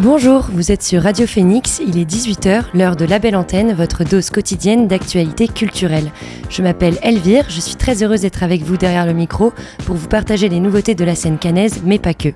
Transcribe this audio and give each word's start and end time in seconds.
Bonjour, 0.00 0.46
vous 0.52 0.70
êtes 0.70 0.84
sur 0.84 1.02
Radio 1.02 1.26
Phoenix, 1.26 1.82
il 1.84 1.98
est 1.98 2.08
18h, 2.08 2.66
l'heure 2.72 2.94
de 2.94 3.04
la 3.04 3.18
belle 3.18 3.34
antenne, 3.34 3.72
votre 3.72 4.04
dose 4.04 4.30
quotidienne 4.30 4.86
d'actualité 4.86 5.48
culturelle. 5.48 6.12
Je 6.50 6.62
m'appelle 6.62 6.98
Elvire, 7.02 7.46
je 7.48 7.60
suis 7.60 7.74
très 7.74 8.04
heureuse 8.04 8.20
d'être 8.20 8.44
avec 8.44 8.62
vous 8.62 8.76
derrière 8.76 9.06
le 9.06 9.12
micro 9.12 9.52
pour 9.86 9.96
vous 9.96 10.06
partager 10.06 10.48
les 10.48 10.60
nouveautés 10.60 10.94
de 10.94 11.04
la 11.04 11.16
scène 11.16 11.36
canaise, 11.36 11.82
mais 11.84 11.98
pas 11.98 12.14
que. 12.14 12.28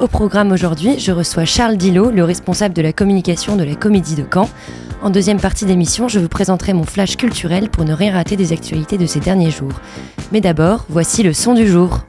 Au 0.00 0.08
programme 0.08 0.52
aujourd'hui, 0.52 0.98
je 0.98 1.12
reçois 1.12 1.44
Charles 1.44 1.76
Dillot, 1.76 2.10
le 2.10 2.24
responsable 2.24 2.72
de 2.72 2.80
la 2.80 2.94
communication 2.94 3.56
de 3.56 3.64
la 3.64 3.74
Comédie 3.74 4.14
de 4.14 4.24
Caen. 4.32 4.48
En 5.02 5.10
deuxième 5.10 5.38
partie 5.38 5.66
d'émission, 5.66 6.08
je 6.08 6.18
vous 6.18 6.28
présenterai 6.28 6.72
mon 6.72 6.84
flash 6.84 7.18
culturel 7.18 7.68
pour 7.68 7.84
ne 7.84 7.92
rien 7.92 8.14
rater 8.14 8.36
des 8.36 8.54
actualités 8.54 8.96
de 8.96 9.04
ces 9.04 9.20
derniers 9.20 9.50
jours. 9.50 9.82
Mais 10.32 10.40
d'abord, 10.40 10.86
voici 10.88 11.22
le 11.22 11.34
son 11.34 11.52
du 11.52 11.66
jour. 11.68 12.06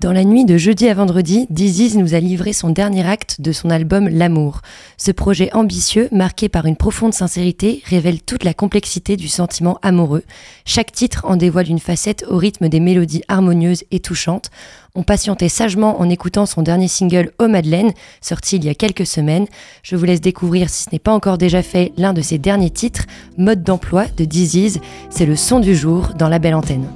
Dans 0.00 0.12
la 0.12 0.24
nuit 0.24 0.46
de 0.46 0.56
jeudi 0.56 0.88
à 0.88 0.94
vendredi, 0.94 1.46
Diziz 1.50 1.98
nous 1.98 2.14
a 2.14 2.20
livré 2.20 2.54
son 2.54 2.70
dernier 2.70 3.06
acte 3.06 3.42
de 3.42 3.52
son 3.52 3.68
album 3.68 4.08
L'amour. 4.08 4.62
Ce 4.96 5.10
projet 5.10 5.52
ambitieux, 5.52 6.08
marqué 6.10 6.48
par 6.48 6.64
une 6.64 6.76
profonde 6.76 7.12
sincérité, 7.12 7.82
révèle 7.84 8.22
toute 8.22 8.44
la 8.44 8.54
complexité 8.54 9.18
du 9.18 9.28
sentiment 9.28 9.78
amoureux. 9.82 10.22
Chaque 10.64 10.90
titre 10.90 11.26
en 11.28 11.36
dévoile 11.36 11.68
une 11.68 11.78
facette 11.78 12.24
au 12.30 12.38
rythme 12.38 12.70
des 12.70 12.80
mélodies 12.80 13.24
harmonieuses 13.28 13.84
et 13.90 14.00
touchantes. 14.00 14.48
On 14.94 15.02
patientait 15.02 15.50
sagement 15.50 16.00
en 16.00 16.08
écoutant 16.08 16.46
son 16.46 16.62
dernier 16.62 16.88
single 16.88 17.32
Oh 17.38 17.48
Madeleine, 17.48 17.92
sorti 18.22 18.56
il 18.56 18.64
y 18.64 18.70
a 18.70 18.74
quelques 18.74 19.06
semaines. 19.06 19.48
Je 19.82 19.96
vous 19.96 20.06
laisse 20.06 20.22
découvrir, 20.22 20.70
si 20.70 20.84
ce 20.84 20.88
n'est 20.92 20.98
pas 20.98 21.12
encore 21.12 21.36
déjà 21.36 21.62
fait, 21.62 21.92
l'un 21.98 22.14
de 22.14 22.22
ses 22.22 22.38
derniers 22.38 22.70
titres, 22.70 23.04
Mode 23.36 23.62
d'emploi 23.62 24.06
de 24.16 24.24
Diziz. 24.24 24.80
C'est 25.10 25.26
le 25.26 25.36
son 25.36 25.60
du 25.60 25.76
jour 25.76 26.14
dans 26.18 26.30
la 26.30 26.38
belle 26.38 26.54
antenne. 26.54 26.88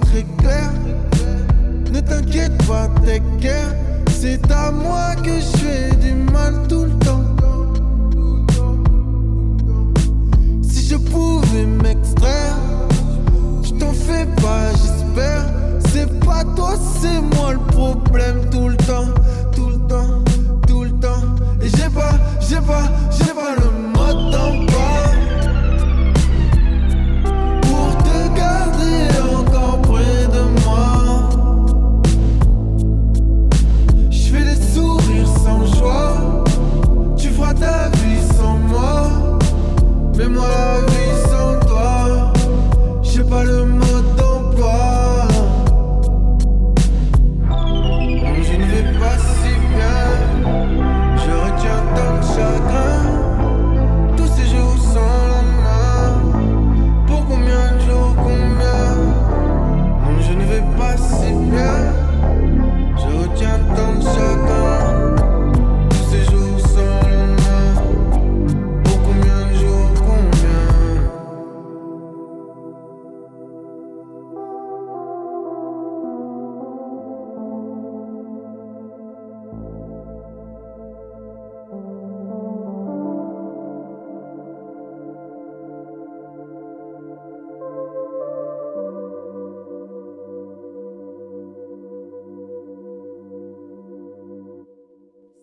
très 0.00 0.24
clair. 0.38 0.70
Ne 1.92 2.00
t'inquiète 2.00 2.56
pas, 2.66 2.88
t'es 3.04 3.20
guère. 3.40 3.74
C'est 4.08 4.50
à 4.50 4.70
moi 4.70 5.14
que 5.16 5.30
je 5.30 5.56
fais 5.58 5.94
du 5.96 6.12
mal 6.14 6.54
tout 6.68 6.84
le 6.84 6.98
temps. 7.04 7.24
Si 10.62 10.86
je 10.88 10.96
pouvais 10.96 11.66
m'extraire, 11.66 12.56
je 13.62 13.72
t'en 13.72 13.92
fais 13.92 14.26
pas, 14.40 14.70
j'espère. 14.70 15.46
C'est 15.92 16.20
pas 16.20 16.44
toi, 16.56 16.74
c'est 17.00 17.20
moi 17.36 17.52
le 17.52 17.58
problème 17.72 18.48
tout 18.50 18.68
le 18.68 18.76
temps, 18.76 19.12
tout 19.54 19.70
le 19.70 19.78
temps, 19.88 20.22
tout 20.66 20.84
le 20.84 20.90
temps. 20.92 21.24
Et 21.60 21.68
j'ai 21.68 21.90
pas, 21.90 22.14
j'ai 22.40 22.60
pas, 22.60 22.84
j'ai 23.10 23.32
pas 23.34 23.54
le 23.56 23.81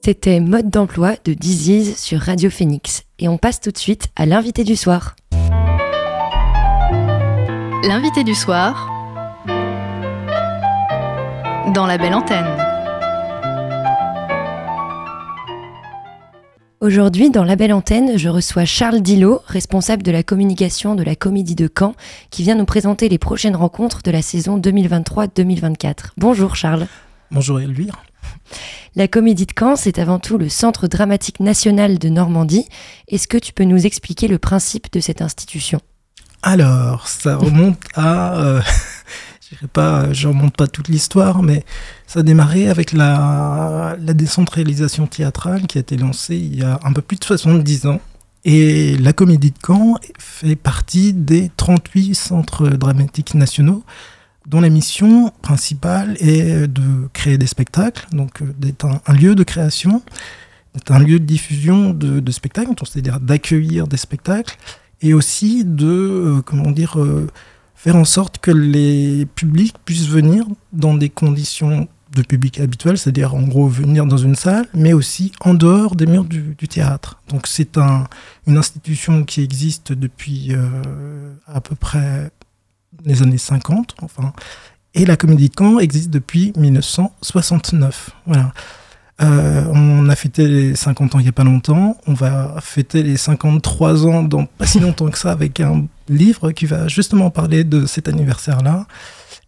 C'était 0.01 0.39
Mode 0.39 0.69
d'emploi 0.69 1.15
de 1.25 1.33
Disease 1.33 1.97
sur 1.97 2.21
Radio 2.21 2.49
Phoenix. 2.49 3.03
Et 3.19 3.27
on 3.27 3.37
passe 3.37 3.59
tout 3.59 3.71
de 3.71 3.77
suite 3.77 4.07
à 4.15 4.25
l'invité 4.25 4.63
du 4.63 4.77
soir. 4.77 5.15
L'invité 7.83 8.23
du 8.23 8.33
soir 8.33 8.87
dans 11.73 11.85
la 11.85 11.97
belle 11.97 12.13
antenne. 12.13 12.47
Aujourd'hui, 16.79 17.29
dans 17.29 17.43
la 17.43 17.57
belle 17.57 17.73
antenne, 17.73 18.17
je 18.17 18.29
reçois 18.29 18.63
Charles 18.63 19.01
Dillot, 19.01 19.41
responsable 19.47 20.01
de 20.01 20.11
la 20.11 20.23
communication 20.23 20.95
de 20.95 21.03
la 21.03 21.15
Comédie 21.17 21.55
de 21.55 21.69
Caen, 21.77 21.93
qui 22.31 22.43
vient 22.43 22.55
nous 22.55 22.65
présenter 22.65 23.09
les 23.09 23.17
prochaines 23.17 23.55
rencontres 23.55 24.01
de 24.01 24.11
la 24.11 24.21
saison 24.21 24.57
2023-2024. 24.59 26.11
Bonjour 26.17 26.55
Charles. 26.55 26.87
Bonjour 27.31 27.59
Elvire. 27.59 28.01
La 28.95 29.07
Comédie 29.07 29.45
de 29.45 29.53
Caen, 29.57 29.75
c'est 29.75 29.99
avant 29.99 30.19
tout 30.19 30.37
le 30.37 30.49
Centre 30.49 30.87
dramatique 30.87 31.39
national 31.39 31.99
de 31.99 32.09
Normandie. 32.09 32.67
Est-ce 33.07 33.27
que 33.27 33.37
tu 33.37 33.53
peux 33.53 33.63
nous 33.63 33.85
expliquer 33.85 34.27
le 34.27 34.39
principe 34.39 34.91
de 34.91 34.99
cette 34.99 35.21
institution? 35.21 35.79
Alors, 36.41 37.07
ça 37.07 37.35
remonte 37.35 37.79
à... 37.95 38.37
Euh, 38.39 38.61
je 39.61 39.65
pas, 39.67 40.11
je 40.13 40.27
remonte 40.27 40.55
pas 40.55 40.67
toute 40.67 40.87
l'histoire, 40.87 41.43
mais 41.43 41.63
ça 42.07 42.21
a 42.21 42.23
démarré 42.23 42.67
avec 42.67 42.93
la, 42.93 43.95
la, 43.99 44.13
décentralisation 44.13 45.07
théâtrale 45.07 45.67
qui 45.67 45.77
a 45.77 45.81
été 45.81 45.97
lancée 45.97 46.35
il 46.35 46.59
y 46.59 46.63
a 46.63 46.79
un 46.83 46.93
peu 46.93 47.01
plus 47.01 47.17
de 47.17 47.23
70 47.23 47.87
ans. 47.87 47.99
Et 48.45 48.97
la 48.97 49.11
Comédie 49.11 49.51
de 49.51 49.57
Caen 49.65 49.95
fait 50.17 50.55
partie 50.55 51.13
des 51.13 51.51
38 51.57 52.15
centres 52.15 52.69
dramatiques 52.69 53.35
nationaux 53.35 53.83
dont 54.49 54.61
la 54.61 54.69
mission 54.69 55.31
principale 55.43 56.17
est 56.19 56.67
de 56.67 57.07
créer 57.13 57.37
des 57.37 57.47
spectacles, 57.47 58.07
donc 58.11 58.41
euh, 58.41 58.45
d'être 58.57 58.85
un, 58.85 59.13
lieu 59.13 59.35
de 59.35 59.43
création, 59.43 60.01
d'être 60.73 60.91
un 60.91 60.99
lieu 60.99 61.19
de 61.19 61.25
diffusion 61.25 61.91
de, 61.91 62.31
spectacles, 62.31 62.71
c'est-à-dire 62.83 63.19
d'accueillir 63.19 63.87
des 63.87 63.97
spectacles, 63.97 64.57
et 65.01 65.13
aussi 65.13 65.63
de, 65.63 65.85
euh, 65.85 66.41
comment 66.41 66.71
dire, 66.71 66.99
euh, 66.99 67.27
faire 67.75 67.95
en 67.95 68.05
sorte 68.05 68.39
que 68.39 68.49
les 68.49 69.27
publics 69.35 69.75
puissent 69.85 70.09
venir 70.09 70.45
dans 70.73 70.95
des 70.95 71.09
conditions 71.09 71.87
de 72.15 72.23
public 72.23 72.59
habituel, 72.59 72.97
c'est-à-dire 72.97 73.35
en 73.35 73.43
gros 73.43 73.67
venir 73.67 74.07
dans 74.07 74.17
une 74.17 74.33
salle, 74.33 74.65
mais 74.73 74.93
aussi 74.93 75.31
en 75.41 75.53
dehors 75.53 75.95
des 75.95 76.07
murs 76.07 76.25
du, 76.25 76.55
théâtre. 76.67 77.21
Donc 77.27 77.45
c'est 77.45 77.77
un, 77.77 78.07
une 78.47 78.57
institution 78.57 79.23
qui 79.23 79.43
existe 79.43 79.93
depuis 79.93 80.55
à 81.45 81.61
peu 81.61 81.75
près 81.75 82.31
les 83.05 83.21
années 83.21 83.37
50, 83.37 83.95
enfin. 84.01 84.33
Et 84.95 85.05
la 85.05 85.15
Comédie 85.15 85.49
de 85.49 85.81
existe 85.81 86.09
depuis 86.09 86.51
1969. 86.57 88.09
Voilà. 88.25 88.51
Euh, 89.21 89.65
on 89.73 90.07
a 90.07 90.15
fêté 90.15 90.47
les 90.47 90.75
50 90.75 91.15
ans 91.15 91.19
il 91.19 91.23
n'y 91.23 91.29
a 91.29 91.33
pas 91.33 91.43
longtemps. 91.43 91.97
On 92.07 92.13
va 92.13 92.55
fêter 92.61 93.03
les 93.03 93.17
53 93.17 94.07
ans 94.07 94.23
dans 94.23 94.45
pas 94.45 94.65
si 94.65 94.79
longtemps 94.79 95.09
que 95.09 95.17
ça 95.17 95.31
avec 95.31 95.59
un 95.59 95.85
livre 96.07 96.51
qui 96.51 96.65
va 96.65 96.87
justement 96.87 97.29
parler 97.29 97.63
de 97.63 97.85
cet 97.85 98.07
anniversaire-là. 98.07 98.87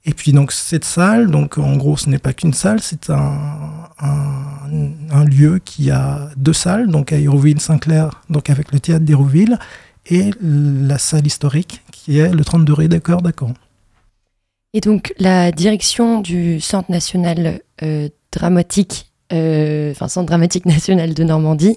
Et 0.04 0.14
puis 0.14 0.34
donc 0.34 0.52
cette 0.52 0.84
salle, 0.84 1.30
donc 1.30 1.58
en 1.58 1.78
gros 1.78 1.96
ce 1.96 2.10
n'est 2.10 2.18
pas 2.18 2.34
qu'une 2.34 2.54
salle, 2.54 2.82
c'est 2.82 3.10
un, 3.12 3.88
un, 4.00 5.26
lieu 5.26 5.60
qui 5.64 5.92
a 5.92 6.30
deux 6.38 6.54
salles, 6.54 6.88
donc 6.88 7.14
à 7.14 7.18
Hérouville-Saint-Clair, 7.18 8.10
donc 8.30 8.50
avec 8.50 8.72
le 8.72 8.80
théâtre 8.80 9.06
d'Hérouville, 9.06 9.60
et 10.08 10.32
la 10.42 10.98
salle 10.98 11.28
historique 11.28 11.82
qui 11.92 12.20
est 12.20 12.34
le 12.34 12.44
32 12.44 12.74
rue 12.74 12.88
d'accord 12.88 13.22
d'accord. 13.22 13.54
Et 14.74 14.80
donc 14.80 15.14
la 15.20 15.52
direction 15.52 16.22
du 16.22 16.62
Centre 16.62 16.90
national 16.92 17.62
euh, 17.84 18.10
dramatique, 18.32 19.12
euh, 19.34 19.94
Centre 19.94 20.24
dramatique 20.24 20.66
national 20.66 21.14
de 21.14 21.24
Normandie, 21.24 21.76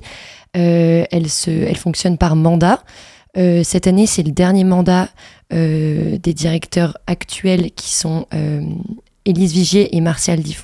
euh, 0.56 1.04
elle, 1.10 1.28
se, 1.28 1.50
elle 1.50 1.76
fonctionne 1.76 2.18
par 2.18 2.36
mandat. 2.36 2.84
cette 3.36 3.88
année, 3.88 4.06
c'est 4.06 4.22
le 4.22 4.30
dernier 4.30 4.62
mandat 4.64 5.08
des 5.50 6.34
directeurs 6.34 6.96
actuels 7.08 7.72
qui 7.72 7.92
sont 7.92 8.26
Élise 9.24 9.52
Vigier 9.52 9.96
et 9.96 10.00
Martial 10.00 10.40
Di 10.40 10.56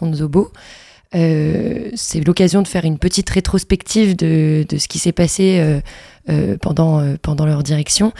Fonzobo. 1.12 1.90
c'est 1.94 2.26
l'occasion 2.26 2.62
de 2.62 2.68
faire 2.68 2.84
une 2.84 2.98
petite 2.98 3.30
rétrospective 3.30 4.16
de, 4.16 4.64
de 4.68 4.78
ce 4.78 4.88
qui 4.88 4.98
s'est 4.98 5.12
passé 5.12 5.80
pendant, 6.60 7.16
pendant 7.22 7.46
leur 7.46 7.62
direction. 7.62 8.12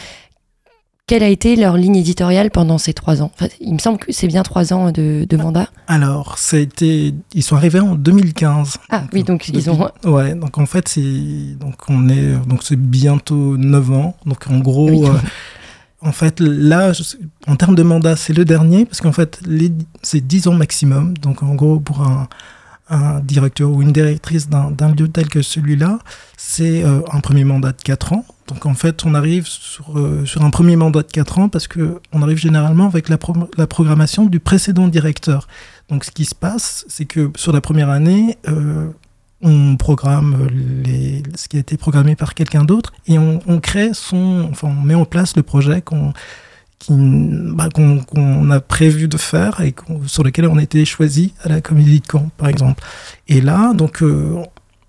Quelle 1.11 1.23
a 1.23 1.27
été 1.27 1.57
leur 1.57 1.75
ligne 1.75 1.97
éditoriale 1.97 2.51
pendant 2.51 2.77
ces 2.77 2.93
trois 2.93 3.21
ans? 3.21 3.31
Il 3.59 3.73
me 3.73 3.79
semble 3.79 3.97
que 3.97 4.13
c'est 4.13 4.27
bien 4.27 4.43
trois 4.43 4.71
ans 4.71 4.91
de, 4.91 5.27
mandat. 5.35 5.67
Alors, 5.87 6.37
ça 6.37 6.55
a 6.55 6.61
été, 6.61 7.13
ils 7.33 7.43
sont 7.43 7.57
arrivés 7.57 7.81
en 7.81 7.95
2015. 7.95 8.77
Ah 8.89 9.03
oui, 9.11 9.23
donc 9.23 9.49
ils 9.49 9.69
ont. 9.69 9.89
Ouais, 10.05 10.35
donc 10.35 10.57
en 10.57 10.65
fait, 10.65 10.87
c'est 10.87 11.01
donc 11.59 11.75
on 11.89 12.07
est 12.07 12.37
donc 12.47 12.63
c'est 12.63 12.79
bientôt 12.79 13.57
neuf 13.57 13.91
ans. 13.91 14.15
Donc 14.25 14.47
en 14.49 14.59
gros. 14.59 15.05
Euh, 15.05 15.19
en 16.01 16.13
fait, 16.13 16.39
là, 16.39 16.93
en 17.45 17.57
termes 17.57 17.75
de 17.75 17.83
mandat, 17.83 18.15
c'est 18.15 18.31
le 18.31 18.45
dernier, 18.45 18.85
parce 18.85 19.01
qu'en 19.01 19.11
fait, 19.11 19.41
c'est 20.01 20.25
dix 20.25 20.47
ans 20.47 20.53
maximum. 20.53 21.15
Donc, 21.17 21.43
en 21.43 21.53
gros, 21.53 21.79
pour 21.79 22.01
un, 22.01 22.27
un 22.91 23.21
directeur 23.21 23.71
ou 23.71 23.81
une 23.81 23.93
directrice 23.93 24.49
d'un 24.49 24.93
lieu 24.93 25.07
tel 25.07 25.29
que 25.29 25.41
celui-là, 25.41 25.99
c'est 26.37 26.83
euh, 26.83 26.99
un 27.11 27.21
premier 27.21 27.45
mandat 27.45 27.71
de 27.71 27.81
4 27.81 28.13
ans. 28.13 28.25
Donc 28.47 28.65
en 28.65 28.73
fait, 28.73 29.05
on 29.05 29.15
arrive 29.15 29.47
sur, 29.47 29.97
euh, 29.97 30.25
sur 30.25 30.43
un 30.43 30.49
premier 30.49 30.75
mandat 30.75 31.01
de 31.03 31.11
4 31.11 31.39
ans 31.39 31.49
parce 31.49 31.67
qu'on 31.67 32.21
arrive 32.21 32.37
généralement 32.37 32.85
avec 32.85 33.07
la, 33.07 33.17
la, 33.57 33.67
programmation 33.67 34.25
du 34.25 34.41
précédent 34.41 34.89
directeur. 34.89 35.47
Donc 35.87 36.03
ce 36.03 36.11
qui 36.11 36.25
se 36.25 36.35
passe, 36.35 36.85
c'est 36.89 37.05
que 37.05 37.31
sur 37.37 37.53
la 37.53 37.61
première 37.61 37.89
année, 37.89 38.37
euh, 38.49 38.89
on 39.41 39.77
programme 39.77 40.47
les, 40.83 41.23
ce 41.35 41.47
qui 41.47 41.57
a 41.57 41.61
été 41.61 41.77
programmé 41.77 42.15
par 42.15 42.35
quelqu'un 42.35 42.63
d'autre 42.65 42.93
et 43.07 43.17
on, 43.17 43.39
on, 43.47 43.59
crée 43.59 43.91
son, 43.93 44.47
enfin 44.51 44.67
on 44.67 44.81
met 44.85 44.95
en 44.95 45.05
place 45.05 45.35
le 45.35 45.43
projet 45.43 45.81
qu'on 45.81 46.13
bah, 46.89 47.69
qu'on 47.69 48.49
a 48.49 48.59
prévu 48.59 49.07
de 49.07 49.17
faire 49.17 49.61
et 49.61 49.75
sur 50.07 50.23
lequel 50.23 50.47
on 50.47 50.57
a 50.57 50.63
été 50.63 50.83
choisi 50.85 51.33
à 51.43 51.49
la 51.49 51.61
Comédie 51.61 51.99
de 51.99 52.05
Caen, 52.11 52.29
par 52.37 52.49
exemple. 52.49 52.83
Et 53.27 53.41
là, 53.41 53.73
donc, 53.73 54.01
euh, 54.01 54.41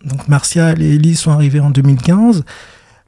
donc 0.05 0.29
Martial 0.29 0.81
et 0.83 0.95
Elise 0.95 1.21
sont 1.21 1.33
arrivés 1.33 1.61
en 1.61 1.71
2015. 1.71 2.45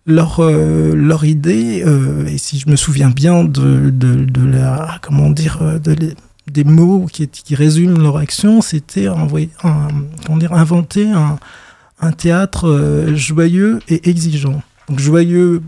Leur, 0.07 0.41
euh, 0.41 0.95
leur 0.95 1.25
idée, 1.25 1.83
euh, 1.87 2.27
et 2.27 2.37
si 2.37 2.59
je 2.59 2.69
me 2.69 2.77
souviens 2.77 3.09
bien 3.09 3.45
de, 3.45 3.89
de, 3.91 4.45
la, 4.45 4.99
comment 5.01 5.31
dire, 5.31 5.81
de 5.81 6.15
des 6.53 6.65
mots 6.65 7.07
qui, 7.11 7.27
qui 7.27 7.55
résument 7.55 7.99
leur 7.99 8.19
action, 8.19 8.61
c'était 8.61 9.09
dire, 10.37 10.53
inventer 10.53 11.11
un, 11.11 11.39
un 12.01 12.13
théâtre 12.13 13.07
joyeux 13.15 13.81
et 13.89 14.11
exigeant. 14.11 14.61
Donc 14.91 14.99
joyeux 14.99 15.63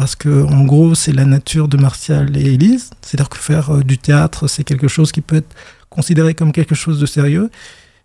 parce 0.00 0.16
que 0.16 0.44
en 0.44 0.64
gros 0.64 0.94
c'est 0.94 1.12
la 1.12 1.26
nature 1.26 1.68
de 1.68 1.76
Martial 1.76 2.34
et 2.34 2.54
Élise, 2.54 2.88
c'est-à-dire 3.02 3.28
que 3.28 3.36
faire 3.36 3.68
euh, 3.68 3.82
du 3.82 3.98
théâtre 3.98 4.46
c'est 4.46 4.64
quelque 4.64 4.88
chose 4.88 5.12
qui 5.12 5.20
peut 5.20 5.36
être 5.36 5.54
considéré 5.90 6.32
comme 6.32 6.52
quelque 6.52 6.74
chose 6.74 6.98
de 6.98 7.04
sérieux, 7.04 7.50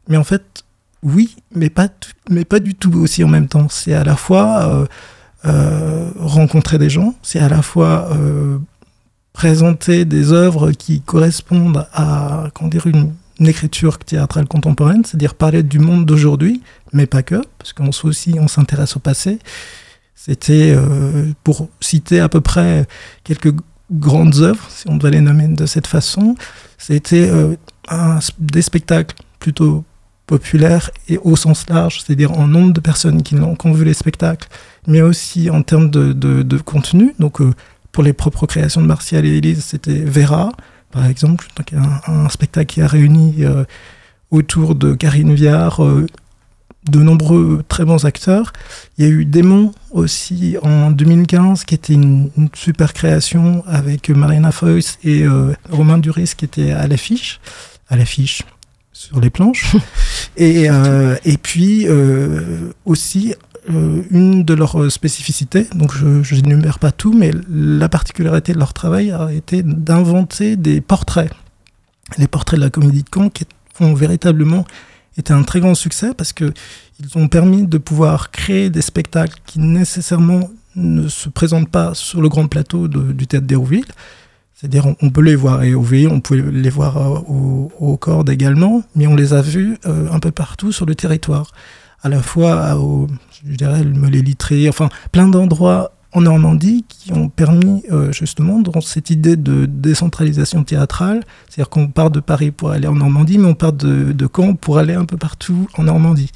mais 0.10 0.18
en 0.18 0.26
fait 0.26 0.44
oui, 1.04 1.38
mais 1.54 1.70
pas 1.70 1.88
mais 2.30 2.44
pas 2.44 2.60
du 2.60 2.76
tout 2.76 2.92
aussi 3.00 3.24
en 3.24 3.30
même 3.30 3.48
temps. 3.48 3.70
C'est 3.70 3.94
à 3.94 4.04
la 4.04 4.18
fois 4.18 4.48
euh, 4.66 4.86
euh, 5.46 6.12
rencontrer 6.20 6.78
des 6.80 6.90
gens, 6.90 7.16
c'est 7.22 7.40
à 7.40 7.48
la 7.48 7.62
fois 7.62 8.10
présenter 9.32 10.04
des 10.04 10.34
œuvres 10.34 10.74
qui 10.74 11.00
correspondent 11.00 11.88
à 11.94 12.50
comment 12.54 12.70
dire 12.70 12.88
une, 12.88 13.14
une 13.40 13.48
écriture 13.48 14.00
théâtrale 14.00 14.48
contemporaine, 14.48 15.06
c'est-à-dire 15.06 15.34
parler 15.34 15.64
du 15.64 15.80
monde 15.80 16.06
d'aujourd'hui, 16.06 16.62
mais 16.92 17.06
pas 17.06 17.24
que, 17.24 17.42
parce 17.58 17.72
qu'on 17.72 17.92
aussi 18.04 18.36
on 18.38 18.50
s'intéresse 18.50 18.98
au 18.98 19.00
passé 19.00 19.40
c'était, 20.16 20.74
euh, 20.76 21.32
pour 21.44 21.70
citer 21.82 22.20
à 22.20 22.30
peu 22.30 22.42
près 22.42 22.88
quelques 23.24 23.54
grandes 23.92 24.38
œuvres, 24.38 24.66
si 24.70 24.90
on 24.90 24.96
devait 24.96 25.12
les 25.12 25.22
nommer 25.22 25.48
de 25.48 25.66
cette 25.66 25.86
façon, 25.86 26.36
c'était 26.78 27.30
euh, 27.30 27.56
des 28.40 28.62
spectacles 28.62 29.16
plutôt 29.40 29.84
populaires 30.26 30.90
et 31.08 31.20
au 31.20 31.36
sens 31.36 31.70
large, 31.70 32.02
c'est-à-dire 32.02 32.32
en 32.32 32.48
nombre 32.48 32.74
de 32.74 32.80
personnes 32.80 33.22
qui, 33.22 33.36
ont, 33.36 33.74
vu 33.74 33.86
les 33.86 33.94
spectacles, 33.94 34.48
mais 34.88 35.02
aussi 35.02 35.52
en 35.52 35.62
termes 35.62 35.92
de, 35.92 36.14
de, 36.14 36.58
contenu. 36.58 37.14
Donc, 37.20 37.42
euh, 37.42 37.54
pour 37.92 38.02
les 38.02 38.14
propres 38.14 38.48
créations 38.48 38.82
de 38.82 38.88
Martial 38.88 39.26
et 39.26 39.38
Élise, 39.38 39.64
c'était 39.64 40.00
Vera, 40.04 40.52
par 40.90 41.06
exemple, 41.06 41.48
donc 41.56 41.74
un, 41.74 42.02
un 42.12 42.30
spectacle 42.30 42.74
qui 42.74 42.82
a 42.82 42.88
réuni 42.88 43.44
autour 44.32 44.76
de 44.76 44.96
Karine 44.96 45.34
Viard, 45.36 45.82
de 46.90 47.00
nombreux 47.00 47.64
très 47.68 47.86
bons 47.86 48.06
acteurs. 48.06 48.54
Il 48.98 49.06
y 49.06 49.08
a 49.08 49.12
eu 49.12 49.26
Démon 49.26 49.72
aussi 49.92 50.58
en 50.62 50.92
2015, 50.92 51.64
qui 51.64 51.76
était 51.76 51.94
une, 51.94 52.30
super 52.54 52.94
création 52.94 53.64
avec 53.68 54.10
Marina 54.10 54.52
Foïs 54.52 55.00
et 55.04 55.24
euh, 55.24 55.54
Romain 55.70 55.98
Duris 55.98 56.34
qui 56.38 56.46
était 56.46 56.72
à 56.72 56.88
l'affiche, 56.88 57.40
à 57.90 57.96
l'affiche 57.96 58.44
sur 58.94 59.20
les 59.20 59.30
planches. 59.30 59.76
et, 60.38 60.70
euh, 60.70 61.16
et 61.26 61.38
puis 61.38 61.88
euh, 61.88 62.72
aussi 62.86 63.34
une 63.68 64.44
de 64.44 64.54
leurs 64.54 64.92
spécificités, 64.92 65.66
donc 65.74 65.92
je 65.96 66.36
n'énumère 66.36 66.78
pas 66.78 66.92
tout, 66.92 67.14
mais 67.14 67.32
la 67.50 67.90
particularité 67.90 68.54
de 68.54 68.60
leur 68.60 68.74
travail 68.74 69.10
a 69.10 69.34
été 69.34 69.64
d'inventer 69.64 70.56
des 70.56 70.82
portraits. 70.82 71.32
Les 72.20 72.28
portraits 72.28 72.60
de 72.60 72.64
la 72.64 72.70
comédie 72.70 73.02
de 73.02 73.10
Caen 73.12 73.30
qui 73.30 73.46
ont 73.80 73.96
véritablement 73.96 74.66
était 75.18 75.34
un 75.34 75.44
très 75.44 75.60
grand 75.60 75.76
succès 75.76 76.14
parce 76.14 76.34
que 76.34 76.54
ils 77.00 77.18
ont 77.18 77.28
permis 77.28 77.68
de 77.68 77.78
pouvoir 77.78 78.32
créer 78.32 78.70
des 78.70 78.82
spectacles 78.82 79.40
qui 79.46 79.60
nécessairement 79.60 80.50
ne 80.76 81.08
se 81.08 81.30
présentent 81.30 81.70
pas 81.70 81.94
sur 81.94 82.22
le 82.22 82.30
grand 82.30 82.48
plateau 82.48 82.88
du 82.88 83.28
théâtre 83.28 83.48
d'Hérouville. 83.48 83.86
C'est-à-dire, 84.54 84.88
on, 85.02 85.10
peut 85.10 85.22
les 85.22 85.36
voir 85.36 85.62
au 85.76 85.82
V, 85.82 86.08
on 86.08 86.22
peut 86.22 86.36
les 86.36 86.70
voir 86.70 86.98
euh, 86.98 87.68
au, 87.78 87.98
cordes 87.98 88.30
également, 88.30 88.84
mais 88.96 89.06
on 89.06 89.16
les 89.16 89.34
a 89.34 89.42
vus 89.42 89.78
euh, 89.86 90.10
un 90.12 90.20
peu 90.20 90.32
partout 90.32 90.72
sur 90.72 90.86
le 90.86 90.96
territoire. 90.96 91.52
À 92.02 92.08
la 92.08 92.22
fois, 92.22 92.78
au, 92.78 93.08
je 93.46 93.56
dirais, 93.56 93.84
le 93.84 94.70
enfin, 94.70 94.90
plein 95.12 95.28
d'endroits 95.28 95.92
en 96.16 96.22
Normandie 96.22 96.86
qui 96.88 97.12
ont 97.12 97.30
permis 97.30 97.84
euh, 97.92 98.12
justement 98.12 98.60
dans 98.60 98.82
cette 98.82 99.10
idée 99.10 99.36
de 99.36 99.66
décentralisation 99.66 100.64
théâtrale, 100.64 101.24
c'est-à-dire 101.50 101.70
qu'on 101.70 101.88
part 101.88 102.10
de 102.10 102.22
Paris 102.22 102.52
pour 102.52 102.72
aller 102.72 102.88
en 102.88 102.96
Normandie, 102.96 103.38
mais 103.38 103.48
on 103.48 103.54
part 103.54 103.74
de, 103.74 104.16
Caen 104.34 104.56
pour 104.56 104.78
aller 104.78 104.94
un 104.94 105.06
peu 105.06 105.18
partout 105.18 105.68
en 105.78 105.84
Normandie 105.84 106.32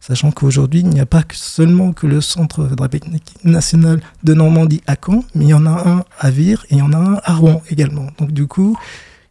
sachant 0.00 0.32
qu'aujourd'hui, 0.32 0.80
il 0.80 0.88
n'y 0.88 1.00
a 1.00 1.06
pas 1.06 1.22
seulement 1.32 1.92
que 1.92 2.08
le 2.08 2.20
Centre 2.20 2.64
dramatique 2.64 3.04
national 3.44 4.00
de 4.24 4.34
Normandie 4.34 4.82
à 4.88 4.96
Caen, 4.96 5.24
mais 5.36 5.44
il 5.44 5.50
y 5.50 5.54
en 5.54 5.64
a 5.64 5.88
un 5.88 6.04
à 6.18 6.30
Vire 6.30 6.66
et 6.70 6.74
il 6.74 6.78
y 6.78 6.82
en 6.82 6.92
a 6.92 6.96
un 6.96 7.20
à 7.22 7.34
Rouen 7.34 7.62
également. 7.70 8.08
Donc 8.18 8.32
du 8.32 8.48
coup, 8.48 8.76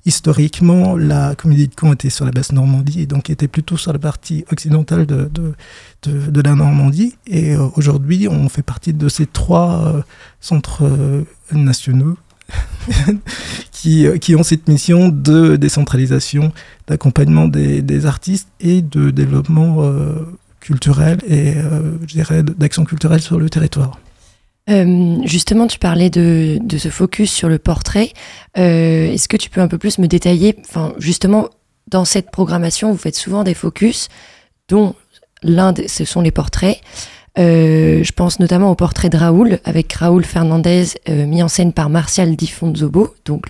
historiquement, 0.05 0.95
la 0.95 1.35
comédie 1.35 1.67
de 1.67 1.73
Caen 1.79 1.93
était 1.93 2.09
sur 2.09 2.25
la 2.25 2.31
basse 2.31 2.51
Normandie 2.51 3.01
et 3.01 3.05
donc 3.05 3.29
était 3.29 3.47
plutôt 3.47 3.77
sur 3.77 3.93
la 3.93 3.99
partie 3.99 4.45
occidentale 4.51 5.05
de, 5.05 5.29
de, 5.31 5.53
de, 6.29 6.41
la 6.41 6.55
Normandie. 6.55 7.15
Et 7.27 7.55
euh, 7.55 7.67
aujourd'hui, 7.75 8.27
on 8.27 8.49
fait 8.49 8.63
partie 8.63 8.93
de 8.93 9.09
ces 9.09 9.25
trois 9.25 9.85
euh, 9.85 10.01
centres 10.39 10.83
euh, 10.83 11.23
nationaux 11.51 12.17
qui, 13.71 14.07
qui, 14.19 14.35
ont 14.35 14.43
cette 14.43 14.67
mission 14.67 15.09
de 15.09 15.55
décentralisation, 15.55 16.51
d'accompagnement 16.87 17.47
des, 17.47 17.81
des, 17.81 18.05
artistes 18.05 18.49
et 18.59 18.81
de 18.81 19.11
développement 19.11 19.87
culturelle 20.59 21.19
et, 21.25 21.53
je 22.01 22.13
dirais, 22.13 22.43
d'action 22.43 22.83
culturelle 22.83 23.21
sur 23.21 23.39
le 23.39 23.49
territoire. 23.49 23.97
Euh, 24.69 25.17
justement, 25.25 25.67
tu 25.67 25.79
parlais 25.79 26.09
de, 26.09 26.59
ce 26.77 26.89
focus 26.89 27.31
sur 27.31 27.49
le 27.49 27.59
portrait. 27.59 28.11
Euh, 28.57 29.11
est-ce 29.11 29.27
que 29.27 29.37
tu 29.37 29.49
peux 29.49 29.61
un 29.61 29.67
peu 29.67 29.77
plus 29.77 29.97
me 29.97 30.07
détailler 30.07 30.55
Enfin, 30.61 30.93
justement, 30.97 31.49
dans 31.87 32.05
cette 32.05 32.31
programmation, 32.31 32.91
vous 32.91 32.97
faites 32.97 33.15
souvent 33.15 33.43
des 33.43 33.53
focus, 33.53 34.09
dont 34.69 34.95
l'un, 35.43 35.73
ce 35.87 36.05
sont 36.05 36.21
les 36.21 36.31
portraits. 36.31 36.79
Euh, 37.39 38.03
je 38.03 38.11
pense 38.11 38.41
notamment 38.41 38.71
au 38.71 38.75
portrait 38.75 39.09
de 39.09 39.17
Raoul, 39.17 39.59
avec 39.63 39.91
Raoul 39.93 40.25
Fernandez, 40.25 40.85
mis 41.09 41.41
en 41.41 41.47
scène 41.47 41.73
par 41.73 41.89
Martial 41.89 42.35
Di 42.35 42.47
Fonzobo, 42.47 43.15
donc 43.25 43.47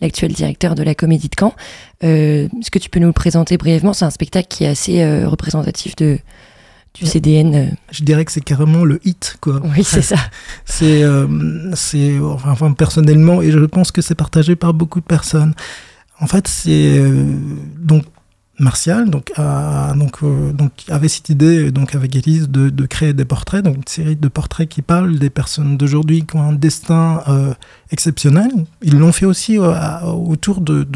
l'actuel 0.00 0.32
directeur 0.32 0.74
de 0.74 0.82
la 0.82 0.94
Comédie 0.94 1.28
de 1.28 1.36
Caen. 1.38 1.54
Est-ce 2.00 2.70
que 2.70 2.78
tu 2.78 2.88
peux 2.88 2.98
nous 2.98 3.08
le 3.08 3.12
présenter 3.12 3.58
brièvement? 3.58 3.92
C'est 3.92 4.06
un 4.06 4.10
spectacle 4.10 4.48
qui 4.48 4.64
est 4.64 4.68
assez 4.68 5.24
représentatif 5.24 5.96
de, 5.96 6.18
du 6.94 7.06
CDN. 7.06 7.54
Euh. 7.54 7.66
Je 7.90 8.02
dirais 8.04 8.24
que 8.24 8.32
c'est 8.32 8.40
carrément 8.40 8.84
le 8.84 9.00
hit, 9.04 9.36
quoi. 9.40 9.60
Oui, 9.64 9.84
c'est 9.84 10.02
ça. 10.02 10.16
c'est, 10.64 11.02
c'est, 11.74 12.18
enfin, 12.20 12.72
personnellement, 12.72 13.42
et 13.42 13.50
je 13.50 13.58
pense 13.58 13.92
que 13.92 14.02
c'est 14.02 14.14
partagé 14.14 14.56
par 14.56 14.74
beaucoup 14.74 15.00
de 15.00 15.06
personnes. 15.06 15.54
En 16.20 16.26
fait, 16.26 16.46
c'est 16.48 17.02
donc 17.78 18.04
Martial 18.60 19.10
euh, 19.38 19.94
donc, 19.94 20.70
avait 20.88 21.08
cette 21.08 21.30
idée 21.30 21.70
donc, 21.72 21.94
avec 21.94 22.14
Elise 22.14 22.48
de, 22.50 22.86
créer 22.86 23.14
des 23.14 23.24
portraits, 23.24 23.64
donc 23.64 23.76
une 23.76 23.86
série 23.86 24.16
de 24.16 24.28
portraits 24.28 24.68
qui 24.68 24.82
parlent 24.82 25.18
des 25.18 25.30
personnes 25.30 25.76
d'aujourd'hui 25.78 26.26
qui 26.26 26.36
ont 26.36 26.42
un 26.42 26.52
destin 26.52 27.22
euh, 27.28 27.54
exceptionnel. 27.90 28.50
Ils 28.82 28.98
l'ont 28.98 29.12
fait 29.12 29.24
aussi 29.24 29.58
euh, 29.58 30.00
autour 30.02 30.60
de, 30.60 30.86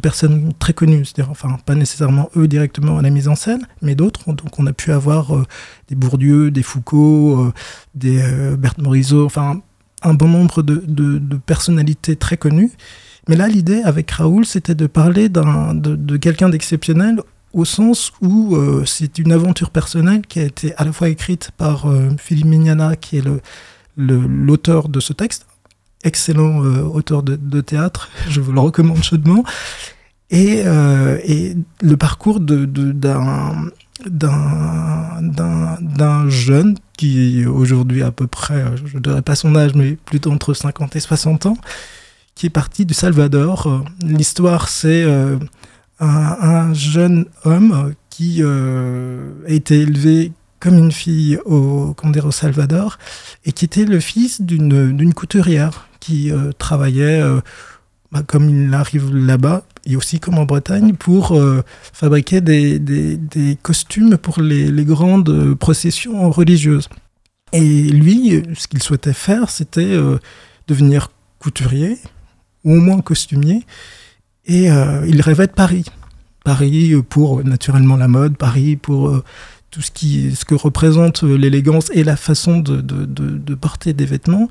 personnes 0.00 0.52
très 0.58 0.72
connues, 0.72 1.04
c'est-à-dire 1.04 1.30
enfin 1.30 1.56
pas 1.64 1.74
nécessairement 1.74 2.30
eux 2.36 2.48
directement 2.48 2.98
à 2.98 3.02
la 3.02 3.10
mise 3.10 3.28
en 3.28 3.34
scène, 3.34 3.66
mais 3.82 3.94
d'autres. 3.94 4.32
Donc 4.32 4.58
on 4.58 4.66
a 4.66 4.72
pu 4.72 4.90
avoir 4.90 5.32
des 5.88 5.94
Bourdieu, 5.94 6.50
des 6.50 6.62
Foucault, 6.62 7.52
des 7.94 8.22
Berthe 8.58 8.78
Morisot, 8.78 9.26
enfin 9.26 9.60
un 10.02 10.14
bon 10.14 10.28
nombre 10.28 10.62
de 10.62 11.36
personnalités 11.46 12.16
très 12.16 12.36
connues. 12.36 12.72
Mais 13.28 13.36
là, 13.36 13.48
l'idée 13.48 13.82
avec 13.82 14.10
Raoul, 14.10 14.44
c'était 14.44 14.74
de 14.74 14.86
parler 14.86 15.28
de, 15.28 15.74
de 15.74 16.16
quelqu'un 16.16 16.48
d'exceptionnel 16.48 17.20
au 17.54 17.64
sens 17.64 18.12
où 18.20 18.56
euh, 18.56 18.84
c'est 18.84 19.18
une 19.18 19.32
aventure 19.32 19.70
personnelle 19.70 20.22
qui 20.26 20.40
a 20.40 20.42
été 20.42 20.74
à 20.76 20.84
la 20.84 20.92
fois 20.92 21.08
écrite 21.08 21.52
par 21.56 21.86
euh, 21.86 22.10
Philippe 22.18 22.46
Mignana, 22.46 22.96
qui 22.96 23.18
est 23.18 23.24
l'auteur 23.96 24.88
de 24.88 25.00
ce 25.00 25.12
texte, 25.12 25.46
excellent 26.02 26.64
euh, 26.64 26.82
auteur 26.82 27.22
de, 27.22 27.36
de, 27.36 27.60
théâtre, 27.60 28.10
je 28.28 28.40
vous 28.40 28.52
le 28.52 28.60
recommande 28.60 29.02
chaudement, 29.02 29.44
et, 30.30 30.64
le 30.64 31.94
parcours 31.96 32.40
d'un 32.40 33.70
d'un 34.10 36.28
jeune 36.28 36.76
qui 36.96 37.46
aujourd'hui 37.46 38.02
à 38.02 38.10
peu 38.10 38.26
près, 38.26 38.64
je 38.84 38.96
ne 38.96 39.02
dirais 39.02 39.22
pas 39.22 39.36
son 39.36 39.54
âge, 39.54 39.74
mais 39.74 39.92
plutôt 39.92 40.32
entre 40.32 40.54
50 40.54 40.96
et 40.96 41.00
60 41.00 41.46
ans, 41.46 41.56
qui 42.34 42.46
est 42.46 42.50
parti 42.50 42.84
du 42.84 42.94
Salvador. 42.94 43.66
Euh, 43.66 43.78
l'histoire, 44.02 44.68
c'est 44.68 45.04
euh, 45.04 45.36
un, 46.00 46.72
jeune 46.74 47.26
homme 47.44 47.94
qui 48.10 48.38
euh, 48.40 49.32
a 49.46 49.50
été 49.50 49.80
élevé 49.80 50.32
comme 50.60 50.78
une 50.78 50.92
fille 50.92 51.38
au, 51.44 51.94
au 51.94 52.30
Salvador 52.30 52.98
et 53.44 53.52
qui 53.52 53.64
était 53.66 53.84
le 53.84 54.00
fils 54.00 54.40
d'une 54.40 55.12
couturière 55.14 55.88
qui 56.00 56.32
travaillait, 56.58 57.22
bah, 58.10 58.22
comme 58.26 58.48
il 58.48 58.72
arrive 58.72 59.14
là-bas, 59.14 59.64
et 59.84 59.96
aussi 59.96 60.20
comme 60.20 60.38
en 60.38 60.46
Bretagne, 60.46 60.94
pour 60.94 61.38
fabriquer 61.92 62.40
des, 62.40 63.58
costumes 63.62 64.16
pour 64.16 64.40
les, 64.40 64.84
grandes 64.86 65.54
processions 65.56 66.30
religieuses. 66.30 66.88
Et 67.52 67.82
lui, 67.82 68.42
ce 68.54 68.66
qu'il 68.66 68.82
souhaitait 68.82 69.12
faire, 69.12 69.50
c'était 69.50 69.98
devenir 70.66 71.10
couturier, 71.40 71.98
ou 72.64 72.72
au 72.72 72.80
moins 72.80 73.00
costumier. 73.00 73.64
Et 74.46 74.70
euh, 74.70 75.04
il 75.06 75.20
rêvait 75.20 75.46
de 75.46 75.52
Paris. 75.52 75.84
Paris 76.44 76.94
pour 77.08 77.40
euh, 77.40 77.42
naturellement 77.42 77.96
la 77.96 78.08
mode, 78.08 78.36
Paris 78.36 78.76
pour 78.76 79.08
euh, 79.08 79.24
tout 79.70 79.80
ce, 79.80 79.90
qui, 79.90 80.34
ce 80.34 80.44
que 80.44 80.54
représente 80.54 81.22
l'élégance 81.22 81.90
et 81.92 82.04
la 82.04 82.16
façon 82.16 82.58
de, 82.60 82.80
de, 82.80 83.54
porter 83.54 83.92
des 83.92 84.06
vêtements. 84.06 84.48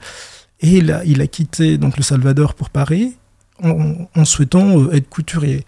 Et 0.62 0.78
il 0.78 0.92
a, 0.92 1.04
il 1.06 1.22
a, 1.22 1.28
quitté 1.28 1.78
donc, 1.78 1.98
le 1.98 2.04
Salvador 2.04 2.56
pour 2.56 2.70
Paris 2.70 3.16
en, 3.62 4.26
souhaitant 4.26 4.92
être 4.92 5.10
couturier. 5.10 5.66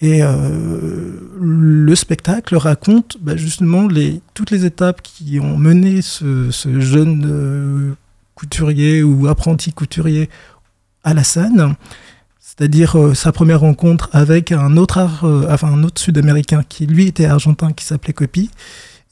Et 0.00 0.22
le 0.22 1.94
spectacle 1.96 2.56
raconte 2.56 3.18
bah, 3.20 3.36
justement 3.36 3.88
les, 3.88 4.22
toutes 4.32 4.50
les 4.50 4.64
étapes 4.64 5.02
qui 5.02 5.40
ont 5.40 5.58
mené 5.58 6.02
ce 6.02 6.50
jeune 6.80 7.96
couturier 8.34 9.02
ou 9.02 9.26
apprenti 9.26 9.72
couturier 9.72 10.30
à 11.04 11.14
la 11.14 11.24
scène, 11.24 11.76
c'est-à-dire 12.58 12.98
euh, 12.98 13.14
sa 13.14 13.30
première 13.30 13.60
rencontre 13.60 14.10
avec 14.12 14.50
un 14.50 14.76
autre, 14.76 14.98
euh, 15.22 15.46
enfin, 15.48 15.68
un 15.68 15.84
autre 15.84 16.00
sud-américain 16.00 16.64
qui 16.68 16.86
lui 16.86 17.06
était 17.06 17.26
argentin, 17.26 17.72
qui 17.72 17.84
s'appelait 17.84 18.12
Copy, 18.12 18.50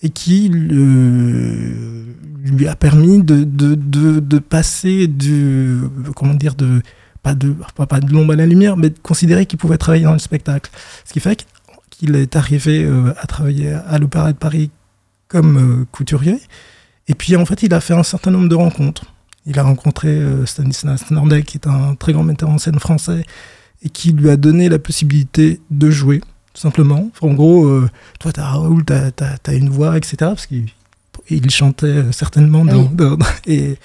et 0.02 0.10
qui 0.10 0.48
lui 0.48 2.66
a 2.66 2.74
permis 2.74 3.22
de, 3.22 3.44
de, 3.44 3.76
de, 3.76 4.38
passer 4.40 5.06
du, 5.06 5.78
comment 6.16 6.34
dire, 6.34 6.56
de, 6.56 6.82
pas 7.22 7.34
de, 7.34 7.54
pas 7.88 8.00
de 8.00 8.12
l'ombre 8.12 8.32
à 8.32 8.36
la 8.36 8.46
lumière, 8.46 8.76
mais 8.76 8.90
de 8.90 8.98
considérer 8.98 9.46
qu'il 9.46 9.60
pouvait 9.60 9.78
travailler 9.78 10.04
dans 10.04 10.12
le 10.12 10.18
spectacle. 10.18 10.70
Ce 11.04 11.12
qui 11.12 11.20
fait 11.20 11.46
qu'il 11.90 12.16
est 12.16 12.34
arrivé 12.34 12.84
euh, 12.84 13.14
à 13.18 13.26
travailler 13.26 13.72
à 13.72 13.98
l'Opéra 13.98 14.32
de 14.32 14.38
Paris 14.38 14.72
comme 15.28 15.86
couturier, 15.92 16.40
et 17.06 17.14
puis 17.14 17.36
en 17.36 17.46
fait 17.46 17.62
il 17.62 17.72
a 17.72 17.80
fait 17.80 17.94
un 17.94 18.02
certain 18.02 18.32
nombre 18.32 18.48
de 18.48 18.56
rencontres. 18.56 19.04
Il 19.46 19.58
a 19.60 19.62
rencontré 19.62 20.08
euh, 20.08 20.44
Stanislas 20.44 21.10
Nordet, 21.10 21.42
qui 21.44 21.56
est 21.56 21.68
un 21.68 21.94
très 21.94 22.12
grand 22.12 22.24
metteur 22.24 22.48
en 22.48 22.58
scène 22.58 22.80
français, 22.80 23.24
et 23.82 23.88
qui 23.88 24.12
lui 24.12 24.28
a 24.28 24.36
donné 24.36 24.68
la 24.68 24.80
possibilité 24.80 25.60
de 25.70 25.90
jouer, 25.90 26.20
tout 26.52 26.60
simplement. 26.60 27.10
en 27.20 27.34
gros, 27.34 27.66
euh, 27.66 27.88
toi, 28.18 28.32
as 28.36 28.44
Raoul, 28.44 28.84
tu 28.84 28.92
as, 28.92 29.54
une 29.54 29.68
voix, 29.68 29.96
etc. 29.96 30.16
Parce 30.18 30.46
qu'il 30.46 31.50
chantait 31.50 31.86
euh, 31.86 32.12
certainement 32.12 32.64
dans, 32.64 33.18
et, 33.46 33.76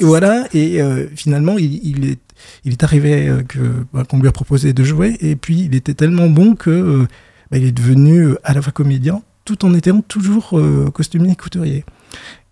voilà, 0.00 0.46
et 0.54 0.80
finalement, 1.16 1.58
il, 1.58 2.10
est, 2.10 2.18
il 2.64 2.72
est 2.72 2.82
arrivé 2.82 3.30
que 3.48 3.58
bah, 3.92 4.04
qu'on 4.08 4.20
lui 4.20 4.28
a 4.28 4.32
proposé 4.32 4.72
de 4.72 4.84
jouer, 4.84 5.18
et 5.20 5.36
puis 5.36 5.62
il 5.64 5.74
était 5.74 5.94
tellement 5.94 6.28
bon 6.28 6.54
que 6.54 7.06
bah, 7.50 7.58
il 7.58 7.64
est 7.64 7.72
devenu 7.72 8.36
à 8.44 8.54
la 8.54 8.62
fois 8.62 8.72
comédien, 8.72 9.20
tout 9.44 9.66
en 9.66 9.74
étant 9.74 10.00
toujours 10.00 10.58
costumier 10.94 11.32
et 11.32 11.36
couturier. 11.36 11.84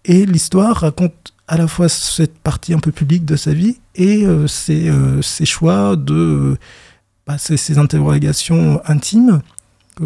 Et 0.04 0.26
l'histoire 0.26 0.78
raconte 0.78 1.32
à 1.50 1.56
la 1.56 1.66
fois 1.66 1.88
cette 1.88 2.38
partie 2.38 2.72
un 2.72 2.78
peu 2.78 2.92
publique 2.92 3.24
de 3.24 3.34
sa 3.34 3.52
vie 3.52 3.78
et 3.96 4.24
euh, 4.24 4.46
ses, 4.46 4.88
euh, 4.88 5.20
ses, 5.20 5.44
choix 5.44 5.96
de 5.96 6.56
bah, 7.26 7.38
ses, 7.38 7.76
interrogations 7.76 8.80
intimes 8.86 9.42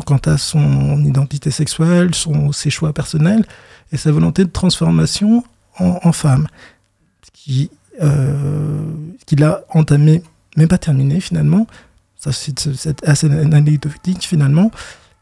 quant 0.07 0.21
à 0.25 0.39
son 0.39 1.05
identité 1.05 1.51
sexuelle, 1.51 2.15
son, 2.15 2.51
ses 2.51 2.71
choix 2.71 2.95
personnels 2.95 3.45
et 3.93 3.99
sa 3.99 4.11
volonté 4.11 4.43
de 4.45 4.51
transformation 4.51 5.45
en, 5.79 6.13
femme, 6.13 6.47
qui 7.35 7.71
euh, 8.01 8.83
qu'il 9.27 9.45
a 9.45 9.65
entamé, 9.69 10.23
mais 10.57 10.67
pas 10.67 10.79
terminé 10.79 11.21
finalement. 11.21 11.67
Ça, 12.17 12.33
c'est 12.33 13.05
assez 13.07 13.31
anecdotique 13.31 14.23
finalement. 14.23 14.71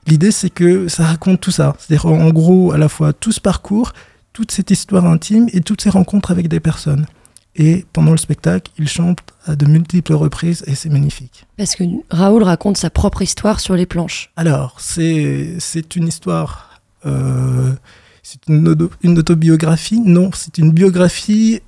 L'idée, 0.07 0.31
c'est 0.31 0.51
que 0.51 0.87
ça 0.87 1.05
raconte 1.05 1.41
tout 1.41 1.51
ça. 1.51 1.75
C'est-à-dire, 1.79 2.07
en 2.07 2.31
gros, 2.31 2.73
à 2.73 2.79
la 2.79 2.89
fois 2.89 3.13
tout 3.13 3.33
ce 3.33 3.41
parcours 3.41 3.93
toute 4.33 4.51
cette 4.51 4.71
histoire 4.71 5.07
intime 5.07 5.49
et 5.53 5.61
toutes 5.61 5.83
ces 5.83 5.91
rencontres 5.91 6.31
avec 6.31 6.49
des 6.49 6.61
personnes. 6.61 7.07
et 7.55 7.85
pendant 7.93 8.13
le 8.13 8.17
spectacle, 8.17 8.73
il 8.79 8.89
chante 8.89 9.19
à 9.45 9.57
de 9.57 9.67
multiples 9.67 10.15
reprises 10.15 10.65
et 10.67 10.75
c'est 10.75 10.89
magnifique. 10.89 11.45
Parce 11.59 11.75
que 11.75 11.85
Raoul 12.11 12.43
raconte 12.43 12.79
sa 12.79 12.89
propre 12.89 13.21
histoire 13.21 13.61
sur 13.61 13.75
les 13.75 13.85
planches. 13.85 14.31
Alors, 14.37 14.77
c'est 14.79 15.59
une 15.97 16.09
histoire. 16.09 16.81
Euh, 17.05 17.75
c'est 18.23 18.41
une, 18.49 18.89
une, 19.03 19.19
autobiographie? 19.19 20.01
Non, 20.01 20.31
c'est 20.33 20.57
une 20.57 20.71
biographie 20.71 21.61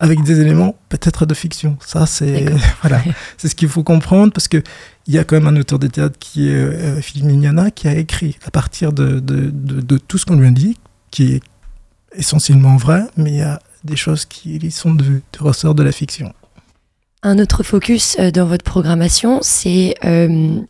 avec 0.00 0.22
des 0.24 0.40
éléments 0.40 0.74
peut-être 0.88 1.26
de 1.26 1.34
fiction. 1.34 1.76
Ça, 1.80 2.06
c'est 2.06 2.46
voilà, 2.82 3.02
c'est 3.36 3.48
ce 3.48 3.54
qu'il 3.54 3.68
faut 3.68 3.84
comprendre 3.84 4.32
parce 4.32 4.48
que 4.48 4.62
il 5.06 5.14
y 5.14 5.18
a 5.18 5.24
quand 5.24 5.36
même 5.36 5.46
un 5.46 5.60
auteur 5.60 5.78
de 5.78 5.86
théâtre 5.86 6.18
qui 6.18 6.48
est 6.48 6.54
euh, 6.54 7.00
Philippe 7.00 7.26
Mignana 7.26 7.70
qui 7.70 7.86
a 7.86 7.94
écrit 7.94 8.38
à 8.44 8.50
partir 8.50 8.92
de, 8.92 9.20
de, 9.20 9.50
de, 9.50 9.98
tout 9.98 10.18
ce 10.18 10.26
qu'on 10.26 10.36
lui 10.36 10.46
a 10.46 10.50
dit, 10.50 10.76
qui 11.10 11.34
est 11.34 11.42
essentiellement 12.14 12.76
vrai, 12.76 13.02
mais 13.16 13.30
il 13.30 13.36
y 13.36 13.42
a 13.42 13.60
des 13.84 13.96
choses 13.96 14.24
qui 14.24 14.70
sont 14.70 14.94
de, 14.94 15.22
ressort 15.38 15.74
de 15.74 15.82
la 15.82 15.92
fiction. 15.92 16.32
Un 17.22 17.38
autre 17.38 17.62
focus 17.62 18.16
euh, 18.18 18.30
dans 18.30 18.46
votre 18.46 18.64
programmation, 18.64 19.40
c'est 19.42 19.94
euh, 20.04 20.60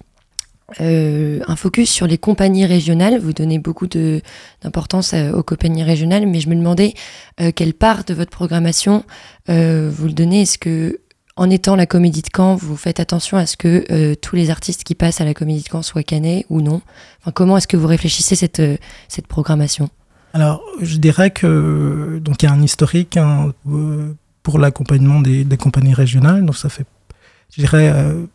euh, 0.81 1.41
un 1.47 1.57
focus 1.57 1.91
sur 1.91 2.07
les 2.07 2.19
compagnies 2.19 2.67
régionales. 2.67 3.19
Vous 3.19 3.33
donnez 3.33 3.59
beaucoup 3.59 3.87
d'importance 3.87 5.15
aux 5.15 5.43
compagnies 5.43 5.85
régionales, 5.85 6.27
mais 6.27 6.41
je 6.41 6.49
me 6.49 6.57
demandais 6.57 6.95
quelle 7.57 7.75
part 7.75 8.05
de 8.05 8.15
votre 8.15 8.31
programmation 8.31 9.05
vous 9.49 10.07
le 10.07 10.13
donnez? 10.13 10.43
Est-ce 10.43 10.59
que, 10.59 11.01
en 11.37 11.51
étant 11.51 11.75
la 11.75 11.87
Comédie 11.87 12.23
de 12.23 12.29
Caen, 12.35 12.55
vous 12.55 12.77
faites 12.77 13.01
attention 13.01 13.37
à 13.37 13.47
ce 13.47 13.57
que 13.57 14.15
tous 14.15 14.37
les 14.37 14.51
artistes 14.51 14.85
qui 14.85 14.95
passent 14.95 15.21
à 15.21 15.25
la 15.25 15.35
Comédie 15.35 15.65
de 15.65 15.69
Caen 15.69 15.83
soient 15.83 16.05
canés 16.05 16.47
ou 16.51 16.61
non? 16.61 16.83
Enfin, 17.21 17.33
Comment 17.33 17.57
est-ce 17.57 17.67
que 17.67 17.77
vous 17.77 17.89
réfléchissez 17.89 18.37
cette, 18.37 18.63
cette 19.09 19.27
programmation? 19.27 19.91
Alors, 20.33 20.63
je 20.81 20.97
dirais 20.99 21.31
que 21.31 22.21
donc 22.23 22.43
il 22.43 22.47
y 22.47 22.49
a 22.49 22.53
un 22.53 22.63
historique 22.63 23.19
euh, 23.19 24.13
pour 24.43 24.59
l'accompagnement 24.59 25.21
des, 25.21 25.45
compagnies 25.57 25.95
régionales. 25.95 26.45
Donc 26.45 26.57
ça 26.57 26.69
fait, 26.69 26.87
je 27.55 27.61
dirais, 27.61 27.91
euh, 27.93 28.27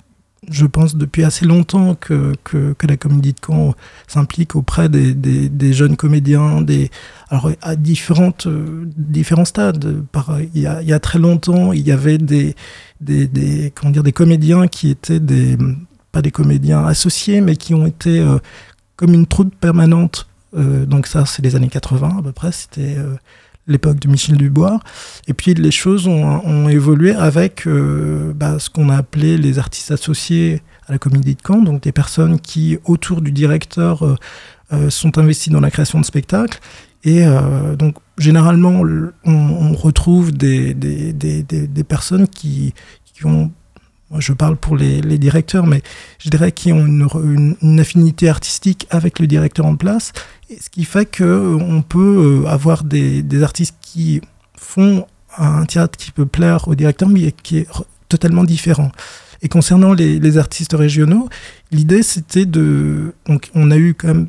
je 0.49 0.65
pense 0.65 0.95
depuis 0.95 1.23
assez 1.23 1.45
longtemps 1.45 1.95
que, 1.95 2.33
que, 2.43 2.75
la 2.87 2.97
Comédie 2.97 3.33
de 3.33 3.39
Caen 3.45 3.75
s'implique 4.07 4.55
auprès 4.55 4.89
des, 4.89 5.73
jeunes 5.73 5.95
comédiens, 5.95 6.61
des, 6.61 6.91
alors 7.29 7.49
à 7.61 7.75
différentes, 7.77 8.47
euh, 8.47 8.83
différents 8.97 9.45
stades. 9.45 10.03
Par, 10.11 10.37
il, 10.53 10.61
y 10.61 10.67
a, 10.67 10.99
très 10.99 11.19
longtemps, 11.19 11.71
il 11.71 11.87
y 11.87 11.93
avait 11.93 12.17
des, 12.17 12.55
comment 13.73 13.91
dire, 13.91 14.03
des 14.03 14.11
comédiens 14.11 14.67
qui 14.67 14.89
étaient 14.89 15.21
des, 15.21 15.57
pas 16.11 16.21
des 16.21 16.31
comédiens 16.31 16.85
associés, 16.85 17.39
mais 17.39 17.55
qui 17.55 17.73
ont 17.73 17.85
été 17.85 18.23
comme 18.97 19.13
une 19.13 19.27
troupe 19.27 19.55
permanente 19.55 20.27
donc 20.55 21.07
ça, 21.07 21.25
c'est 21.25 21.43
les 21.43 21.55
années 21.55 21.69
80 21.69 22.17
à 22.19 22.21
peu 22.21 22.31
près, 22.31 22.51
c'était 22.51 22.97
euh, 22.97 23.15
l'époque 23.67 24.00
de 24.00 24.07
Michel 24.07 24.38
Dubois. 24.38 24.79
Et 25.27 25.33
puis 25.33 25.53
les 25.53 25.71
choses 25.71 26.07
ont, 26.07 26.69
évolué 26.69 27.13
avec 27.13 27.67
euh, 27.67 28.33
bah, 28.33 28.59
ce 28.59 28.69
qu'on 28.69 28.89
a 28.89 28.97
appelé 28.97 29.38
les 29.38 29.59
artistes 29.59 29.91
associés 29.91 30.62
à 30.88 30.93
la 30.93 30.97
Comédie 30.97 31.35
de 31.35 31.41
Caen, 31.45 31.62
donc 31.62 31.83
des 31.83 31.91
personnes 31.91 32.39
qui, 32.39 32.77
autour 32.85 33.21
du 33.21 33.31
directeur, 33.31 34.17
sont 34.89 35.17
investies 35.17 35.50
dans 35.50 35.62
la 35.62 35.71
création 35.71 36.00
de 36.00 36.05
spectacles. 36.05 36.59
Et 37.03 37.24
donc, 37.77 37.95
généralement, 38.19 38.83
on, 39.25 39.74
retrouve 39.74 40.31
des, 40.31 40.75
personnes 41.88 42.27
qui, 42.27 42.74
ont 43.24 43.50
je 44.19 44.34
parle 44.34 44.57
pour 44.57 44.77
les, 44.77 45.01
les, 45.01 45.17
directeurs, 45.17 45.65
mais 45.65 45.81
je 46.19 46.29
dirais 46.29 46.51
qui 46.51 46.72
ont 46.72 46.86
une, 46.86 47.79
affinité 47.79 48.29
artistique 48.29 48.88
avec 48.89 49.19
le 49.19 49.27
directeur 49.27 49.65
en 49.65 49.75
place, 49.75 50.12
ce 50.50 50.69
qui 50.69 50.86
fait 50.86 51.05
qu'on 51.05 51.84
peut 51.88 52.43
euh, 52.43 52.48
avoir 52.48 52.84
des, 52.84 53.22
des, 53.24 53.43
artistes 53.43 53.75
qui 53.81 54.22
font 54.57 55.05
un 55.38 55.65
théâtre 55.65 55.98
qui 55.98 56.12
peut 56.12 56.25
plaire 56.25 56.67
au 56.67 56.75
directeur, 56.75 57.10
mais 57.10 57.31
qui 57.31 57.60
est 57.60 57.67
totalement 58.10 58.43
différent. 58.43 58.91
Et 59.41 59.50
concernant 59.50 59.93
les, 59.93 60.19
les 60.19 60.38
artistes 60.38 60.73
régionaux, 60.73 61.30
l'idée 61.71 62.04
c'était 62.04 62.45
de... 62.45 63.13
Donc 63.28 63.49
on 63.54 63.69
a 63.71 63.78
eu 63.78 63.93
quand 63.93 64.08
même 64.08 64.28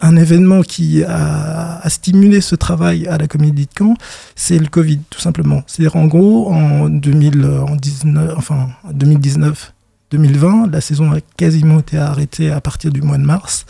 un 0.00 0.16
événement 0.16 0.62
qui 0.62 1.02
a, 1.04 1.82
stimulé 1.88 2.40
ce 2.40 2.54
travail 2.54 3.06
à 3.06 3.18
la 3.18 3.26
Comédie 3.26 3.66
de 3.66 3.70
Caen, 3.76 3.94
c'est 4.36 4.58
le 4.58 4.66
Covid, 4.66 5.00
tout 5.10 5.20
simplement. 5.20 5.62
C'est-à-dire, 5.66 5.96
en 5.96 6.06
gros, 6.06 6.52
en, 6.52 6.88
2019, 6.88 8.34
enfin, 8.36 8.68
2019, 8.92 9.72
2020, 10.10 10.70
la 10.70 10.80
saison 10.80 11.12
a 11.12 11.20
quasiment 11.36 11.80
été 11.80 11.98
arrêtée 11.98 12.50
à 12.50 12.60
partir 12.60 12.92
du 12.92 13.02
mois 13.02 13.18
de 13.18 13.24
mars. 13.24 13.66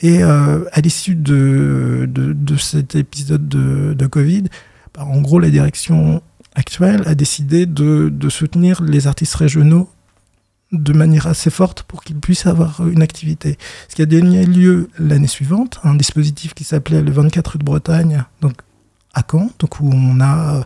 Et 0.00 0.22
euh, 0.22 0.64
à 0.72 0.80
l'issue 0.80 1.14
de, 1.14 2.08
cet 2.58 2.94
épisode 2.94 3.48
de, 3.48 4.06
Covid, 4.06 4.44
bah, 4.94 5.04
en 5.04 5.20
gros, 5.20 5.38
la 5.38 5.50
direction 5.50 6.22
actuelle 6.54 7.02
a 7.06 7.14
décidé 7.14 7.66
de 7.66 8.28
soutenir 8.28 8.82
les 8.82 9.06
artistes 9.06 9.34
régionaux 9.34 9.88
de 10.72 10.92
manière 10.92 11.26
assez 11.26 11.50
forte 11.50 11.82
pour 11.82 12.02
qu'ils 12.02 12.18
puissent 12.18 12.46
avoir 12.46 12.86
une 12.86 13.02
activité. 13.02 13.58
Ce 13.88 13.96
qui 13.96 14.02
a 14.02 14.06
donné 14.06 14.46
lieu 14.46 14.88
l'année 14.98 15.26
suivante, 15.26 15.80
un 15.82 15.94
dispositif 15.94 16.54
qui 16.54 16.64
s'appelait 16.64 17.02
le 17.02 17.10
24 17.10 17.58
de 17.58 17.64
Bretagne, 17.64 18.24
donc 18.40 18.54
à 19.14 19.22
Caen, 19.28 19.50
donc 19.58 19.80
où 19.80 19.90
on 19.92 20.20
a 20.20 20.64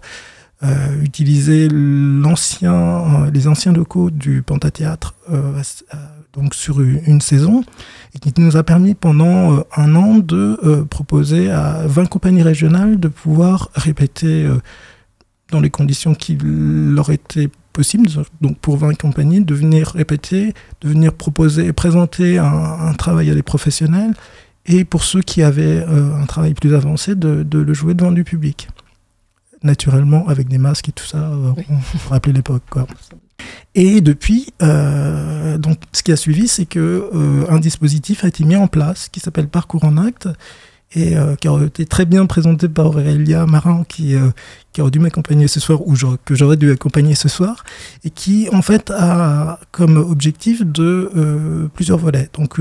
euh, 0.62 1.02
utilisé 1.02 1.68
l'ancien, 1.70 2.72
euh, 2.74 3.30
les 3.30 3.48
anciens 3.48 3.72
locaux 3.72 4.10
du 4.10 4.40
Pentathéâtre 4.40 5.14
euh, 5.30 5.62
donc 6.32 6.54
sur 6.54 6.80
une 6.80 7.20
saison 7.20 7.64
et 8.14 8.18
qui 8.18 8.32
nous 8.40 8.56
a 8.56 8.62
permis 8.62 8.94
pendant 8.94 9.64
un 9.76 9.94
an 9.94 10.18
de 10.18 10.84
proposer 10.90 11.50
à 11.50 11.86
20 11.86 12.06
compagnies 12.06 12.42
régionales 12.42 12.98
de 12.98 13.06
pouvoir 13.06 13.70
répéter 13.74 14.48
dans 15.52 15.60
les 15.60 15.70
conditions 15.70 16.14
qui 16.14 16.36
leur 16.40 17.10
étaient 17.10 17.50
possible, 17.74 18.08
donc 18.40 18.56
pour 18.58 18.78
20 18.78 18.96
compagnies, 18.96 19.42
de 19.42 19.54
venir 19.54 19.88
répéter, 19.88 20.54
de 20.80 20.88
venir 20.88 21.12
proposer 21.12 21.66
et 21.66 21.72
présenter 21.74 22.38
un, 22.38 22.94
travail 22.94 23.30
à 23.30 23.34
des 23.34 23.42
professionnels, 23.42 24.14
et 24.64 24.84
pour 24.84 25.04
ceux 25.04 25.20
qui 25.20 25.42
avaient 25.42 25.84
euh, 25.86 26.14
un 26.14 26.24
travail 26.24 26.54
plus 26.54 26.74
avancé, 26.74 27.14
de, 27.14 27.44
le 27.52 27.74
jouer 27.74 27.92
devant 27.92 28.12
du 28.12 28.24
public. 28.24 28.68
Naturellement, 29.62 30.26
avec 30.28 30.48
des 30.48 30.58
masques 30.58 30.88
et 30.88 30.92
tout 30.92 31.04
ça, 31.04 31.18
euh, 31.18 31.52
on 31.68 32.08
rappeler 32.10 32.32
l'époque. 32.32 32.62
Quoi. 32.70 32.86
Et 33.74 34.00
depuis, 34.00 34.54
euh, 34.62 35.58
donc, 35.58 35.78
ce 35.92 36.02
qui 36.02 36.12
a 36.12 36.16
suivi, 36.16 36.48
c'est 36.48 36.66
que 36.66 37.10
un 37.50 37.58
dispositif 37.58 38.24
a 38.24 38.28
été 38.28 38.44
mis 38.44 38.56
en 38.56 38.68
place 38.68 39.08
qui 39.10 39.20
s'appelle 39.20 39.48
Parcours 39.48 39.84
en 39.84 39.98
acte 39.98 40.28
et 40.94 41.16
euh, 41.16 41.34
qui 41.34 41.48
aurait 41.48 41.66
été 41.66 41.84
très 41.86 42.04
bien 42.04 42.26
présenté 42.26 42.68
par 42.68 42.86
Aurélia 42.86 43.46
Marin, 43.46 43.84
qui, 43.88 44.14
euh, 44.14 44.30
qui 44.72 44.80
aurait 44.80 44.90
dû 44.90 45.00
m'accompagner 45.00 45.48
ce 45.48 45.60
soir, 45.60 45.86
ou 45.86 45.94
que 46.24 46.34
j'aurais 46.34 46.56
dû 46.56 46.70
accompagner 46.70 47.14
ce 47.14 47.28
soir, 47.28 47.64
et 48.04 48.10
qui 48.10 48.48
en 48.52 48.62
fait 48.62 48.90
a 48.90 49.58
comme 49.72 49.96
objectif 49.96 50.64
de 50.64 51.10
euh, 51.16 51.68
plusieurs 51.74 51.98
volets. 51.98 52.28
Donc 52.32 52.60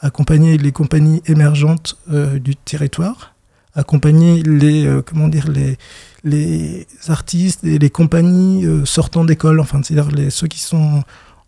accompagner 0.00 0.56
les 0.56 0.72
compagnies 0.72 1.22
émergentes 1.26 1.98
du 2.08 2.56
territoire, 2.56 3.34
accompagner 3.74 4.42
les, 4.42 4.88
comment 5.06 5.28
dire, 5.28 5.46
les, 5.50 5.76
les 6.24 6.86
artistes 7.08 7.64
et 7.64 7.78
les 7.78 7.90
compagnies 7.90 8.66
sortant 8.86 9.24
d'école, 9.24 9.60
enfin, 9.60 9.82
c'est-à-dire 9.82 10.32
ceux 10.32 10.46
qui 10.46 10.60
sont 10.60 11.02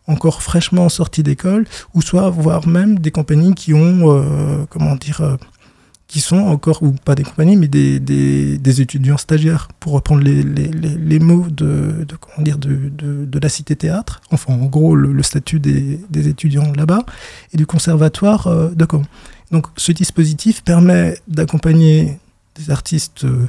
encore 0.07 0.43
fraîchement 0.43 0.91
sortis 0.91 1.23
d'école, 1.23 1.65
ou 1.95 2.03
soit 2.03 2.29
voire 2.29 2.67
même 2.67 2.99
des 2.99 3.11
compagnies 3.11 3.55
qui 3.55 3.73
ont, 3.73 4.67
comment 4.69 4.97
dire, 4.97 5.39
qui 6.13 6.21
sont 6.21 6.37
encore, 6.37 6.83
ou 6.83 6.93
pas 6.93 7.15
des 7.15 7.23
compagnies, 7.23 7.57
mais 7.57 7.69
des, 7.69 7.99
des, 7.99 8.81
étudiants 8.83 9.17
stagiaires, 9.17 9.69
pour 9.81 9.95
reprendre 9.95 10.23
les, 10.23 10.43
les, 10.43 10.69
les, 10.69 11.19
mots 11.19 11.47
de, 11.49 12.05
de, 12.07 12.17
comment 12.17 12.45
dire, 12.45 12.59
de, 12.59 12.91
de, 12.91 13.25
de, 13.25 13.39
la 13.39 13.49
cité 13.49 13.77
théâtre, 13.77 14.21
enfin 14.31 14.53
en 14.53 14.67
gros 14.67 14.95
le, 14.95 15.23
statut 15.23 15.59
des, 15.59 15.99
des 16.11 16.29
étudiants 16.29 16.71
là-bas, 16.77 17.07
et 17.55 17.57
du 17.57 17.65
conservatoire 17.65 18.47
euh, 18.47 18.69
de 18.75 18.87
Caen. 18.91 19.05
Donc 19.53 19.69
ce 19.79 19.91
dispositif 19.91 20.63
permet 20.63 21.17
d'accompagner 21.29 22.19
des 22.57 22.71
artistes 22.71 23.25
euh, 23.25 23.49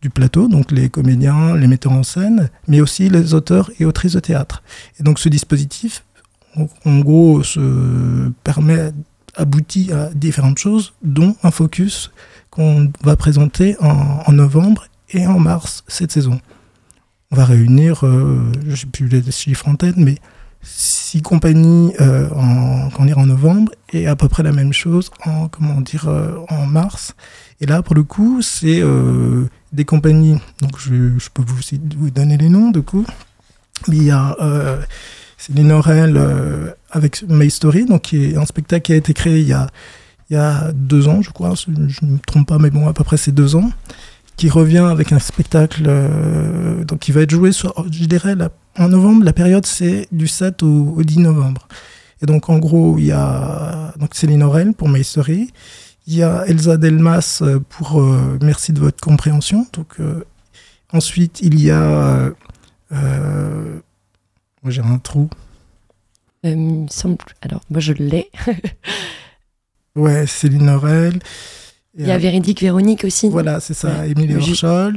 du 0.00 0.08
plateau, 0.08 0.46
donc 0.46 0.70
les 0.70 0.88
comédiens, 0.88 1.56
les 1.56 1.66
metteurs 1.66 1.90
en 1.90 2.04
scène, 2.04 2.50
mais 2.68 2.80
aussi 2.80 3.08
les 3.08 3.34
auteurs 3.34 3.68
et 3.80 3.84
autrices 3.84 4.12
de 4.12 4.20
théâtre. 4.20 4.62
Et 5.00 5.02
donc 5.02 5.18
ce 5.18 5.28
dispositif, 5.28 6.04
en 6.84 7.00
gros, 7.00 7.42
se 7.42 8.30
permet 8.44 8.92
aboutit 9.36 9.92
à 9.92 10.10
différentes 10.14 10.58
choses, 10.58 10.94
dont 11.02 11.36
un 11.42 11.50
focus 11.50 12.10
qu'on 12.50 12.90
va 13.02 13.16
présenter 13.16 13.76
en, 13.80 14.32
novembre 14.32 14.86
et 15.10 15.26
en 15.26 15.38
mars 15.38 15.84
cette 15.88 16.12
saison. 16.12 16.40
On 17.30 17.36
va 17.36 17.44
réunir, 17.44 18.06
euh, 18.06 18.50
je 18.64 18.70
ne 18.70 18.76
sais 18.76 18.86
plus 18.86 19.08
les 19.08 19.30
chiffres 19.30 19.68
en 19.68 19.74
tête, 19.74 19.96
mais 19.96 20.16
six 20.62 21.22
compagnies 21.22 21.92
euh, 22.00 22.28
en, 22.30 22.88
en 22.98 23.26
novembre 23.26 23.72
et 23.92 24.06
à 24.06 24.16
peu 24.16 24.28
près 24.28 24.42
la 24.42 24.52
même 24.52 24.72
chose 24.72 25.10
en, 25.24 25.48
comment 25.48 25.80
dire, 25.80 26.08
euh, 26.08 26.38
en 26.48 26.66
mars. 26.66 27.14
Et 27.60 27.66
là, 27.66 27.82
pour 27.82 27.94
le 27.94 28.04
coup, 28.04 28.42
c'est 28.42 28.82
des 29.72 29.84
compagnies, 29.84 30.38
donc 30.60 30.78
je, 30.78 31.18
je 31.18 31.30
peux 31.32 31.42
vous, 31.42 31.60
vous, 31.98 32.10
donner 32.10 32.36
les 32.36 32.48
noms, 32.48 32.70
du 32.70 32.82
coup. 32.82 33.04
Mais 33.88 33.96
il 33.96 34.04
y 34.04 34.10
a 34.10 34.36
Linorel 35.48 36.16
euh, 36.16 36.70
avec 36.90 37.22
My 37.28 37.50
Story, 37.50 37.86
donc 37.86 38.02
qui 38.02 38.24
est 38.24 38.36
un 38.36 38.46
spectacle 38.46 38.82
qui 38.82 38.92
a 38.92 38.96
été 38.96 39.14
créé 39.14 39.40
il 39.40 39.48
y 39.48 40.36
a, 40.36 40.72
deux 40.72 41.08
ans, 41.08 41.22
je 41.22 41.30
crois, 41.30 41.54
je 41.54 41.70
ne 41.70 42.12
me 42.12 42.18
trompe 42.18 42.48
pas, 42.48 42.58
mais 42.58 42.70
bon, 42.70 42.88
à 42.88 42.92
peu 42.92 43.04
près 43.04 43.16
c'est 43.16 43.32
deux 43.32 43.54
ans, 43.54 43.70
qui 44.36 44.50
revient 44.50 44.78
avec 44.78 45.12
un 45.12 45.18
spectacle 45.18 45.84
euh, 45.86 46.84
donc 46.84 46.98
qui 46.98 47.12
va 47.12 47.22
être 47.22 47.30
joué, 47.30 47.52
je 47.52 48.04
dirais, 48.06 48.34
en 48.78 48.88
novembre. 48.88 49.24
La 49.24 49.32
période, 49.32 49.64
c'est 49.66 50.08
du 50.12 50.26
7 50.26 50.62
au, 50.62 51.02
10 51.02 51.18
novembre. 51.20 51.68
Et 52.22 52.26
donc, 52.26 52.50
en 52.50 52.58
gros, 52.58 52.98
il 52.98 53.06
y 53.06 53.12
a 53.12 53.94
donc 53.98 54.14
Céline 54.14 54.42
Aurel 54.42 54.74
pour 54.74 54.88
My 54.88 55.04
Story. 55.04 55.52
Il 56.06 56.14
y 56.14 56.22
a 56.22 56.44
Elsa 56.46 56.76
Delmas 56.76 57.42
pour 57.68 58.02
Merci 58.42 58.72
de 58.72 58.80
votre 58.80 59.00
compréhension. 59.00 59.66
Donc, 59.72 59.96
ensuite, 60.92 61.40
il 61.40 61.60
y 61.62 61.70
a. 61.70 62.30
moi, 64.66 64.72
j'ai 64.72 64.82
un 64.82 64.98
trou. 64.98 65.30
semble... 66.90 67.18
Alors, 67.40 67.60
moi, 67.70 67.78
je 67.78 67.92
l'ai. 67.92 68.32
ouais, 69.94 70.26
Céline 70.26 70.68
Aurel. 70.70 71.20
Il 71.96 72.04
y 72.04 72.10
a 72.10 72.18
Véridique 72.18 72.62
Véronique 72.62 73.04
aussi. 73.04 73.28
Voilà, 73.28 73.60
c'est 73.60 73.74
ça, 73.74 74.04
Émilie 74.08 74.34
Horschol. 74.34 74.96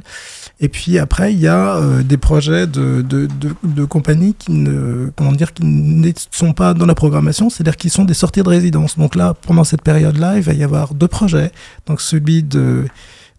Et 0.59 0.69
puis 0.69 0.97
après, 0.97 1.33
il 1.33 1.39
y 1.39 1.47
a 1.47 1.75
euh, 1.75 2.01
des 2.01 2.17
projets 2.17 2.65
de, 2.65 3.03
de, 3.03 3.27
de, 3.63 3.85
compagnies 3.85 4.33
qui 4.33 4.53
ne, 4.53 5.11
comment 5.15 5.33
dire, 5.33 5.53
qui 5.53 5.63
ne 5.63 6.11
sont 6.31 6.53
pas 6.53 6.73
dans 6.73 6.87
la 6.87 6.95
programmation, 6.95 7.51
c'est-à-dire 7.51 7.77
qui 7.77 7.91
sont 7.91 8.05
des 8.05 8.15
sorties 8.15 8.41
de 8.41 8.49
résidence. 8.49 8.97
Donc 8.97 9.13
là, 9.13 9.35
pendant 9.35 9.63
cette 9.63 9.83
période-là, 9.83 10.37
il 10.37 10.41
va 10.41 10.53
y 10.53 10.63
avoir 10.63 10.95
deux 10.95 11.07
projets. 11.07 11.51
Donc 11.85 12.01
celui 12.01 12.41
de, 12.41 12.85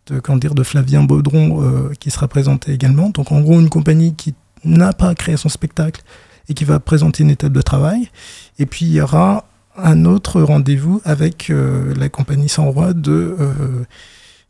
de, 0.06 0.20
comment 0.20 0.38
dire, 0.38 0.54
de 0.54 0.62
Flavien 0.62 1.02
Baudron 1.02 1.60
euh, 1.60 1.90
qui 1.98 2.12
sera 2.12 2.28
présenté 2.28 2.72
également. 2.72 3.10
Donc 3.10 3.32
en 3.32 3.40
gros, 3.40 3.58
une 3.58 3.68
compagnie 3.68 4.14
qui 4.14 4.32
n'a 4.64 4.92
pas 4.92 5.14
créé 5.14 5.36
son 5.36 5.48
spectacle 5.48 6.02
et 6.48 6.54
qui 6.54 6.64
va 6.64 6.80
présenter 6.80 7.22
une 7.22 7.30
étape 7.30 7.52
de 7.52 7.62
travail. 7.62 8.10
Et 8.58 8.66
puis 8.66 8.86
il 8.86 8.92
y 8.92 9.00
aura 9.00 9.46
un 9.76 10.04
autre 10.04 10.42
rendez-vous 10.42 11.00
avec 11.04 11.50
euh, 11.50 11.94
la 11.96 12.08
compagnie 12.08 12.48
Sans 12.48 12.70
Roi 12.70 12.92
de, 12.92 13.36
euh, 13.38 13.52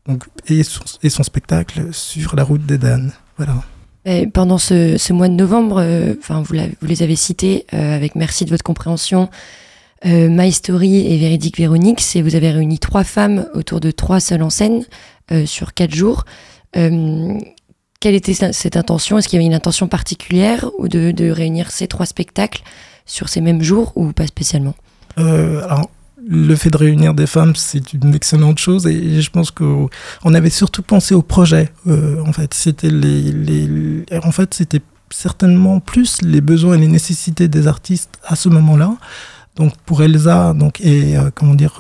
donc, 0.07 0.25
et, 0.49 0.62
son, 0.62 1.23
spectacle 1.23 1.92
sur 1.92 2.37
la 2.37 2.42
route 2.42 2.64
des 2.64 2.79
Danes. 2.79 3.12
Voilà. 3.37 3.55
Et 4.07 4.27
pendant 4.27 4.59
ce, 4.59 5.12
mois 5.12 5.29
de 5.29 5.35
novembre, 5.35 5.81
euh, 5.81 6.14
vous, 6.27 6.42
vous, 6.42 6.87
les 6.87 7.03
avez 7.03 7.16
cités 7.16 7.66
avec 7.70 8.14
merci 8.14 8.44
de 8.44 8.51
votre 8.51 8.64
compréhension. 8.64 9.29
My 10.03 10.51
Story 10.51 11.12
et 11.12 11.18
Véridique 11.18 11.59
Véronique, 11.59 12.01
c'est 12.01 12.23
vous 12.23 12.35
avez 12.35 12.51
réuni 12.51 12.79
trois 12.79 13.05
femmes 13.05 13.46
autour 13.53 13.81
de 13.81 13.90
trois 13.90 14.18
seules 14.18 14.42
en 14.42 14.49
scène 14.49 14.83
sur 15.44 15.75
quatre 15.75 15.94
jours. 15.94 16.25
Quelle 18.00 18.14
était 18.14 18.32
cette 18.32 18.76
intention? 18.76 19.18
Est-ce 19.18 19.28
qu'il 19.28 19.36
y 19.36 19.40
avait 19.40 19.46
une 19.46 19.54
intention 19.54 19.86
particulière 19.86 20.70
ou 20.78 20.88
de, 20.88 21.10
de 21.10 21.30
réunir 21.30 21.70
ces 21.70 21.86
trois 21.86 22.06
spectacles 22.06 22.62
sur 23.04 23.28
ces 23.28 23.42
mêmes 23.42 23.62
jours 23.62 23.92
ou 23.94 24.12
pas 24.12 24.26
spécialement? 24.26 24.74
Euh, 25.18 25.62
alors, 25.64 25.90
le 26.26 26.54
fait 26.56 26.70
de 26.70 26.78
réunir 26.78 27.12
des 27.12 27.26
femmes, 27.26 27.54
c'est 27.54 27.92
une 27.92 28.14
excellente 28.14 28.58
chose 28.58 28.86
et 28.86 29.20
je 29.20 29.30
pense 29.30 29.50
qu'on 29.50 29.88
avait 30.24 30.50
surtout 30.50 30.82
pensé 30.82 31.14
au 31.14 31.20
projet. 31.20 31.70
Euh, 31.86 32.22
en 32.26 32.32
fait, 32.32 32.54
c'était 32.54 32.90
les, 32.90 34.04
en 34.24 34.32
fait, 34.32 34.62
certainement 35.10 35.80
plus 35.80 36.22
les 36.22 36.40
besoins 36.40 36.76
et 36.76 36.78
les 36.78 36.88
nécessités 36.88 37.48
des 37.48 37.66
artistes 37.66 38.18
à 38.24 38.34
ce 38.34 38.48
moment-là. 38.48 38.96
Donc 39.56 39.76
pour 39.84 40.02
Elsa, 40.02 40.54
donc 40.54 40.80
et 40.80 41.18
euh, 41.18 41.30
comment 41.34 41.54
dire, 41.54 41.78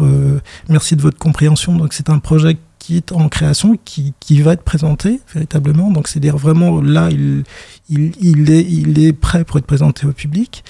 merci 0.68 0.96
de 0.96 1.02
votre 1.02 1.18
compréhension. 1.18 1.76
Donc 1.76 1.94
c'est 1.94 2.10
un 2.10 2.18
projet 2.18 2.58
qui 2.80 2.96
est 2.96 3.12
en 3.12 3.28
création, 3.28 3.78
qui, 3.84 4.14
qui 4.18 4.42
va 4.42 4.54
être 4.54 4.64
présenté 4.64 5.20
véritablement. 5.32 5.92
Donc 5.92 6.08
c'est 6.08 6.18
dire 6.18 6.36
vraiment 6.36 6.80
là, 6.80 7.08
il, 7.12 7.44
il, 7.88 8.12
il, 8.20 8.50
est, 8.50 8.66
il 8.68 8.98
est 8.98 9.12
prêt 9.12 9.44
pour 9.44 9.58
être 9.58 9.66
présenté 9.66 10.06
au 10.06 10.12
public 10.12 10.64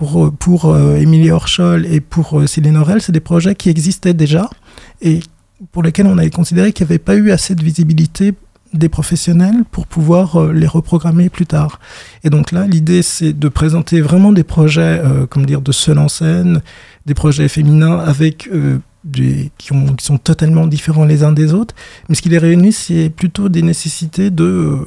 pour, 0.00 0.32
pour 0.32 0.64
euh, 0.64 0.96
Émilie 0.96 1.30
Horschol 1.30 1.84
et 1.84 2.00
pour 2.00 2.40
euh, 2.40 2.46
Céline 2.46 2.78
Aurel, 2.78 3.02
c'est 3.02 3.12
des 3.12 3.20
projets 3.20 3.54
qui 3.54 3.68
existaient 3.68 4.14
déjà 4.14 4.48
et 5.02 5.20
pour 5.72 5.82
lesquels 5.82 6.06
on 6.06 6.16
avait 6.16 6.30
considéré 6.30 6.72
qu'il 6.72 6.86
n'y 6.86 6.92
avait 6.92 6.98
pas 6.98 7.16
eu 7.16 7.30
assez 7.32 7.54
de 7.54 7.62
visibilité 7.62 8.32
des 8.72 8.88
professionnels 8.88 9.64
pour 9.70 9.86
pouvoir 9.86 10.40
euh, 10.40 10.52
les 10.54 10.66
reprogrammer 10.66 11.28
plus 11.28 11.44
tard. 11.44 11.80
Et 12.24 12.30
donc 12.30 12.50
là, 12.50 12.66
l'idée, 12.66 13.02
c'est 13.02 13.34
de 13.34 13.48
présenter 13.48 14.00
vraiment 14.00 14.32
des 14.32 14.44
projets, 14.44 15.02
comme 15.28 15.44
dire, 15.44 15.60
de 15.60 15.72
seul 15.72 15.98
en 15.98 16.08
scène, 16.08 16.62
des 17.04 17.14
projets 17.14 17.48
féminins 17.48 17.98
avec 17.98 18.48
qui, 19.58 19.72
ont, 19.72 19.94
qui, 19.94 20.04
sont 20.04 20.18
totalement 20.18 20.66
différents 20.66 21.04
les 21.04 21.22
uns 21.22 21.32
des 21.32 21.54
autres. 21.54 21.74
Mais 22.08 22.14
ce 22.14 22.22
qui 22.22 22.28
les 22.28 22.38
réunit, 22.38 22.72
c'est 22.72 23.10
plutôt 23.10 23.48
des 23.48 23.62
nécessités 23.62 24.30
de, 24.30 24.78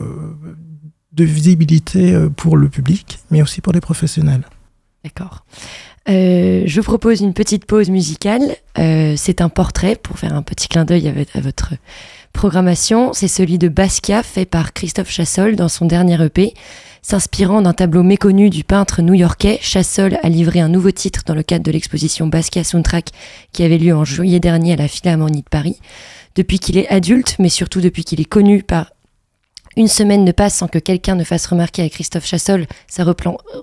de 1.14 1.24
visibilité 1.24 2.18
pour 2.38 2.58
le 2.58 2.70
public, 2.70 3.20
mais 3.32 3.42
aussi 3.42 3.62
pour 3.62 3.74
les 3.74 3.82
professionnels. 3.82 4.44
D'accord. 5.04 5.44
Euh, 6.10 6.64
je 6.66 6.82
vous 6.82 6.84
propose 6.84 7.22
une 7.22 7.34
petite 7.34 7.66
pause 7.66 7.90
musicale. 7.90 8.56
Euh, 8.78 9.14
c'est 9.18 9.42
un 9.42 9.50
portrait 9.50 9.96
pour 9.96 10.20
faire 10.20 10.34
un 10.36 10.42
petit 10.42 10.68
clin 10.68 10.86
d'œil 10.86 11.28
à, 11.34 11.40
votre 11.40 11.74
programmation. 12.34 13.14
C'est 13.14 13.28
celui 13.28 13.58
de 13.58 13.70
Basquiat 13.70 14.24
fait 14.24 14.46
par 14.46 14.74
Christophe 14.74 15.10
Chassol 15.10 15.56
dans 15.56 15.70
son 15.70 15.86
dernier 15.86 16.22
EP. 16.22 16.54
S'inspirant 17.02 17.62
d'un 17.62 17.74
tableau 17.74 18.04
méconnu 18.04 18.50
du 18.50 18.64
peintre 18.64 19.02
new-yorkais, 19.02 19.60
Chassol 19.62 20.18
a 20.24 20.30
livré 20.30 20.60
un 20.60 20.70
nouveau 20.70 20.92
titre 20.92 21.22
dans 21.26 21.36
le 21.36 21.44
cadre 21.44 21.64
de 21.64 21.72
l'exposition 21.72 22.28
Basquiat 22.28 22.64
Soundtrack 22.64 23.10
qui 23.52 23.64
avait 23.64 23.78
lieu 23.78 23.96
en 23.96 24.06
juillet 24.06 24.40
dernier 24.40 24.74
à 24.74 24.78
la 24.78 24.88
Philharmonie 24.88 25.44
de 25.44 25.50
Paris. 25.50 25.80
Depuis 26.36 26.60
qu'il 26.60 26.78
est 26.78 26.90
adulte, 26.90 27.36
mais 27.40 27.50
surtout 27.50 27.82
depuis 27.82 28.04
qu'il 28.04 28.20
est 28.20 28.26
connu 28.26 28.64
par 28.64 28.92
une 29.76 29.88
semaine 29.88 30.24
ne 30.24 30.32
passe 30.32 30.56
sans 30.56 30.68
que 30.68 30.80
quelqu'un 30.80 31.16
ne 31.16 31.24
fasse 31.24 31.48
remarquer 31.48 31.84
à 31.84 31.90
Christophe 31.90 32.26
Chassol 32.26 32.68
sa 32.88 33.04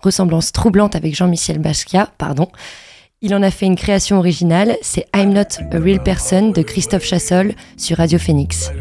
ressemblance 0.02 0.52
troublante 0.52 0.96
avec 0.96 1.14
Jean-Michel 1.14 1.58
Basquiat, 1.58 2.10
pardon. 2.18 2.48
Il 3.22 3.34
en 3.34 3.42
a 3.42 3.50
fait 3.50 3.66
une 3.66 3.76
création 3.76 4.18
originale, 4.18 4.78
c'est 4.80 5.04
I'm 5.14 5.34
Not 5.34 5.62
a 5.72 5.78
Real 5.78 6.02
Person 6.02 6.52
de 6.52 6.62
Christophe 6.62 7.04
Chassol 7.04 7.52
sur 7.76 7.98
Radio 7.98 8.18
Phoenix. 8.18 8.72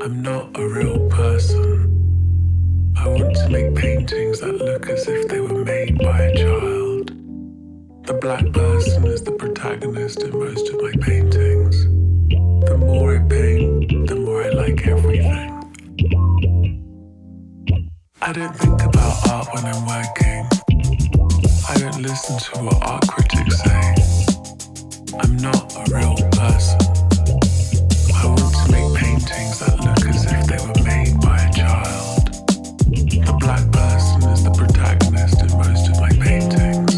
I'm 0.00 0.22
not 0.22 0.48
a 0.54 0.66
real 0.66 1.06
person. 1.10 1.90
I 2.96 3.06
want 3.08 3.36
to 3.36 3.50
make 3.50 3.74
paintings 3.74 4.40
that 4.40 4.54
look 4.54 4.88
as 4.88 5.06
if 5.06 5.28
they 5.28 5.40
were 5.40 5.62
made 5.62 5.98
by 5.98 6.22
a 6.22 6.34
child. 6.34 7.12
The 8.06 8.14
black 8.14 8.50
person 8.54 9.04
is 9.04 9.22
the 9.22 9.32
protagonist 9.32 10.22
in 10.22 10.30
most 10.30 10.70
of 10.70 10.80
my 10.80 10.92
paintings. 11.02 11.84
The 12.64 12.78
more 12.78 13.16
I 13.16 13.28
paint, 13.28 14.08
the 14.08 14.16
more 14.16 14.42
I 14.42 14.48
like 14.48 14.86
everything. 14.86 15.54
I 18.26 18.32
don't 18.32 18.56
think 18.56 18.82
about 18.82 19.28
art 19.28 19.48
when 19.52 19.66
I'm 19.66 19.84
working. 19.84 20.48
I 21.68 21.76
don't 21.78 22.00
listen 22.00 22.38
to 22.38 22.64
what 22.64 22.82
art 22.82 23.06
critics 23.06 23.62
say. 23.62 23.94
I'm 25.20 25.36
not 25.36 25.76
a 25.76 25.84
real 25.94 26.16
person. 26.32 26.80
I 28.16 28.24
want 28.24 28.54
to 28.56 28.72
make 28.72 28.96
paintings 28.96 29.58
that 29.60 29.76
look 29.78 30.08
as 30.08 30.24
if 30.24 30.46
they 30.48 30.56
were 30.56 30.82
made 30.88 31.20
by 31.20 31.36
a 31.36 31.52
child. 31.52 32.32
The 32.88 33.36
black 33.40 33.70
person 33.70 34.30
is 34.32 34.42
the 34.42 34.52
protagonist 34.56 35.42
in 35.42 35.58
most 35.58 35.90
of 35.90 36.00
my 36.00 36.08
paintings. 36.08 36.94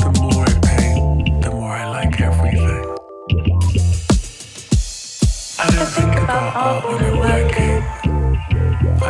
The 0.00 0.10
more 0.22 0.40
I 0.40 0.54
paint, 0.64 1.42
the 1.42 1.50
more 1.50 1.70
I 1.70 1.86
like 1.86 2.18
everything. 2.18 2.96
I 5.58 5.70
don't 5.70 5.86
think 5.86 6.16
about 6.16 6.56
art 6.56 6.84
when 6.88 7.04
I'm 7.04 7.18
working. 7.18 7.49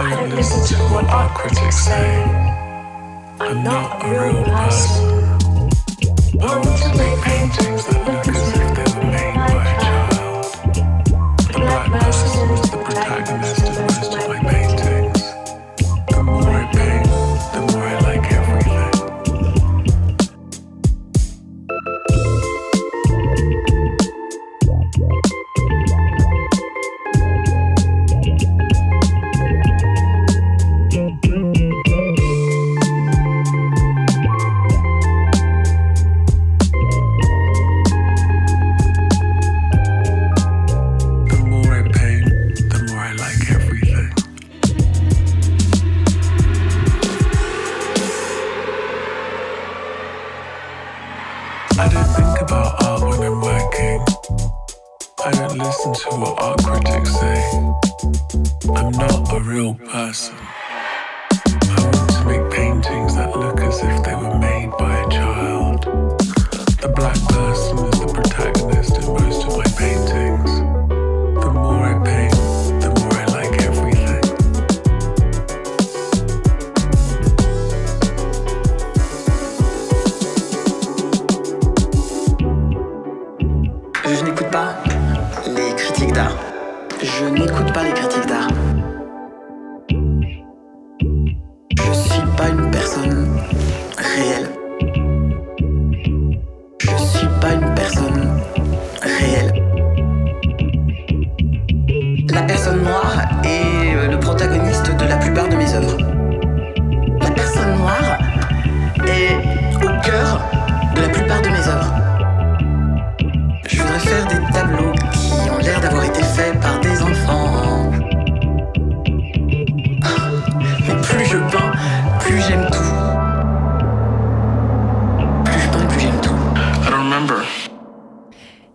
I 0.01 0.09
don't 0.17 0.31
listen 0.31 0.79
to 0.79 0.83
what 0.95 1.05
art 1.11 1.35
critics 1.35 1.85
say. 1.85 2.23
I'm 3.39 3.63
not 3.63 4.03
a 4.03 4.09
real 4.09 4.43
person. 4.45 5.69
Want 6.41 6.65
to 6.65 6.89
make 6.97 7.21
paintings 7.21 7.85
that 7.85 8.01
look 8.09 8.30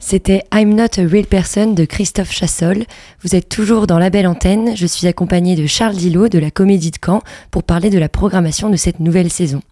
C'était 0.08 0.44
I'm 0.54 0.76
Not 0.76 1.00
a 1.00 1.08
Real 1.08 1.26
Person 1.26 1.74
de 1.74 1.84
Christophe 1.84 2.32
Chassol. 2.32 2.86
Vous 3.24 3.36
êtes 3.36 3.50
toujours 3.50 3.88
dans 3.88 3.98
la 3.98 4.12
belle 4.12 4.28
antenne. 4.28 4.78
Je 4.78 4.86
suis 4.86 5.08
accompagnée 5.08 5.56
de 5.56 5.66
Charles 5.66 5.96
Dillot 5.96 6.28
de 6.28 6.38
la 6.38 6.52
Comédie 6.52 6.92
de 6.92 7.00
Caen 7.04 7.24
pour 7.50 7.64
parler 7.64 7.90
de 7.90 7.98
la 7.98 8.08
programmation 8.08 8.70
de 8.70 8.76
cette 8.76 9.00
nouvelle 9.00 9.32
saison. 9.32 9.64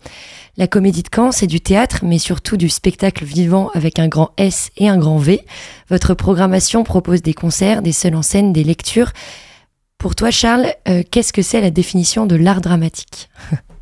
La 0.57 0.65
Comédie 0.65 1.03
de 1.03 1.09
Caen, 1.15 1.31
c'est 1.31 1.45
du 1.45 1.61
théâtre, 1.61 1.99
mais 2.01 2.17
surtout 2.17 2.57
du 2.57 2.67
spectacle 2.67 3.23
vivant 3.25 3.69
avec 3.75 3.99
un 3.99 4.07
grand 4.07 4.31
S 4.37 4.71
et 4.75 4.89
un 4.89 4.97
grand 4.97 5.19
V. 5.19 5.39
Votre 5.91 6.15
programmation 6.15 6.83
propose 6.83 7.21
des 7.21 7.35
concerts, 7.35 7.83
des 7.83 7.91
seuls 7.91 8.15
en 8.15 8.23
scène, 8.23 8.53
des 8.53 8.63
lectures. 8.63 9.11
Pour 9.99 10.15
toi, 10.15 10.31
Charles, 10.31 10.73
euh, 10.89 11.03
qu'est-ce 11.11 11.31
que 11.31 11.43
c'est 11.43 11.61
la 11.61 11.69
définition 11.69 12.25
de 12.25 12.35
l'art 12.35 12.61
dramatique? 12.61 13.29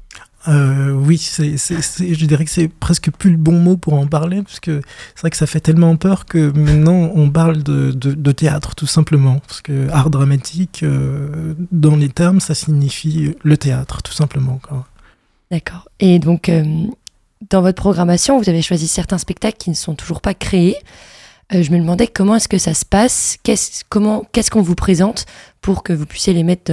Euh, 0.47 0.91
oui, 0.91 1.17
je 1.17 2.25
dirais 2.25 2.45
que 2.45 2.51
c'est 2.51 2.67
presque 2.67 3.12
plus 3.12 3.32
le 3.32 3.38
bon 3.38 3.60
mot 3.60 3.77
pour 3.77 3.93
en 3.93 4.08
parler, 4.08 4.41
parce 4.41 4.60
que 4.60 4.82
c'est 5.13 5.21
vrai 5.21 5.30
que 5.30 5.38
ça 5.38 5.45
fait 5.45 5.60
tellement 5.60 5.95
peur 5.97 6.25
que 6.25 6.51
maintenant 6.58 7.12
on 7.13 7.30
parle 7.30 7.62
de, 7.63 8.32
théâtre, 8.32 8.75
tout 8.75 8.88
simplement. 8.88 9.39
Parce 9.47 9.62
que 9.62 9.89
art 9.89 10.10
dramatique, 10.10 10.82
euh, 10.84 11.54
dans 11.71 11.95
les 11.95 12.10
termes, 12.10 12.39
ça 12.39 12.56
signifie 12.56 13.36
le 13.43 13.58
théâtre, 13.58 14.01
tout 14.01 14.13
simplement. 14.13 14.60
D'accord. 15.51 15.88
Et 15.99 16.17
donc, 16.17 16.49
euh, 16.49 16.63
dans 17.49 17.62
votre 17.62 17.82
programmation, 17.82 18.39
vous 18.39 18.49
avez 18.49 18.62
choisi 18.62 18.88
certains 18.88 19.17
spectacles 19.17 19.58
qui 19.58 19.69
ne 19.69 19.75
sont 19.75 19.95
toujours 19.95 20.21
pas 20.21 20.34
créés. 20.34 20.77
Je 21.51 21.69
me 21.71 21.80
demandais 21.80 22.08
comment 22.08 22.36
est-ce 22.36 22.47
que 22.47 22.58
ça 22.58 22.73
se 22.73 22.86
passe, 22.86 23.38
qu'est-ce, 23.43 23.84
comment, 23.89 24.23
qu'est-ce 24.32 24.49
qu'on 24.49 24.62
vous 24.62 24.75
présente 24.75 25.25
pour 25.60 25.84
que 25.84 25.91
vous 25.91 26.06
puissiez 26.06 26.34
les 26.34 26.43
mettre 26.43 26.71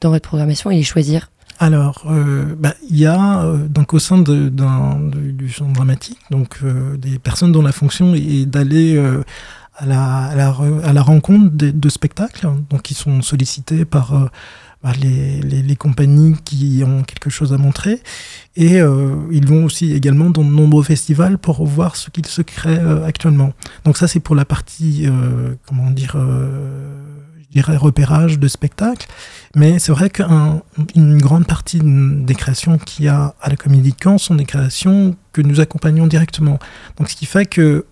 dans 0.00 0.10
votre 0.10 0.28
programmation 0.28 0.72
et 0.72 0.74
les 0.74 0.82
choisir? 0.82 1.30
Alors, 1.58 2.04
euh, 2.08 2.54
bah, 2.58 2.74
il 2.88 2.96
y 2.98 3.06
a 3.06 3.42
euh, 3.42 3.66
donc 3.68 3.92
au 3.92 3.98
sein 3.98 4.18
de- 4.18 4.48
d'un- 4.48 5.00
du, 5.00 5.48
champ 5.48 5.68
dramatique, 5.68 6.18
donc 6.30 6.58
euh, 6.62 6.96
des 6.96 7.18
personnes 7.18 7.50
dont 7.52 7.62
la 7.62 7.72
fonction 7.72 8.14
est 8.14 8.46
d'aller 8.46 8.96
euh, 8.96 9.24
à, 9.76 9.86
la, 9.86 10.24
à, 10.26 10.34
la, 10.36 10.56
à 10.84 10.92
la 10.92 11.02
rencontre 11.02 11.50
des- 11.50 11.72
de 11.72 11.88
spectacles, 11.88 12.48
donc 12.70 12.82
qui 12.82 12.94
sont 12.94 13.22
sollicités 13.22 13.84
par 13.84 14.30
bah, 14.84 14.92
les, 15.00 15.40
les, 15.40 15.62
les 15.62 15.76
compagnies 15.76 16.36
qui 16.44 16.84
ont 16.86 17.02
quelque 17.02 17.28
chose 17.30 17.52
à 17.52 17.58
montrer, 17.58 18.00
et 18.54 18.80
euh, 18.80 19.16
ils 19.32 19.46
vont 19.46 19.64
aussi 19.64 19.92
également 19.92 20.30
dans 20.30 20.44
de 20.44 20.50
nombreux 20.50 20.84
festivals 20.84 21.38
pour 21.38 21.64
voir 21.66 21.96
ce 21.96 22.10
qu'il 22.10 22.26
se 22.26 22.42
crée 22.42 22.78
euh, 22.78 23.04
actuellement. 23.04 23.52
Donc 23.84 23.96
ça, 23.98 24.06
c'est 24.06 24.20
pour 24.20 24.36
la 24.36 24.44
partie, 24.44 25.06
euh, 25.06 25.54
comment 25.66 25.90
dire, 25.90 26.14
je 27.48 27.54
dirais 27.60 27.76
repérage 27.76 28.38
de 28.38 28.48
spectacles. 28.48 29.06
Mais 29.56 29.78
c'est 29.78 29.92
vrai 29.92 30.10
qu'une 30.10 31.18
grande 31.18 31.46
partie 31.46 31.80
des 31.82 32.34
créations 32.34 32.78
qu'il 32.78 33.06
y 33.06 33.08
a 33.08 33.34
à 33.40 33.48
la 33.48 33.56
Comédie 33.56 33.94
de 33.98 34.18
sont 34.18 34.34
des 34.34 34.44
créations 34.44 35.16
que 35.32 35.40
nous 35.42 35.60
accompagnons 35.60 36.06
directement. 36.06 36.58
Donc 36.98 37.08
ce 37.08 37.16
qui 37.16 37.26
fait 37.26 37.46
que 37.46 37.86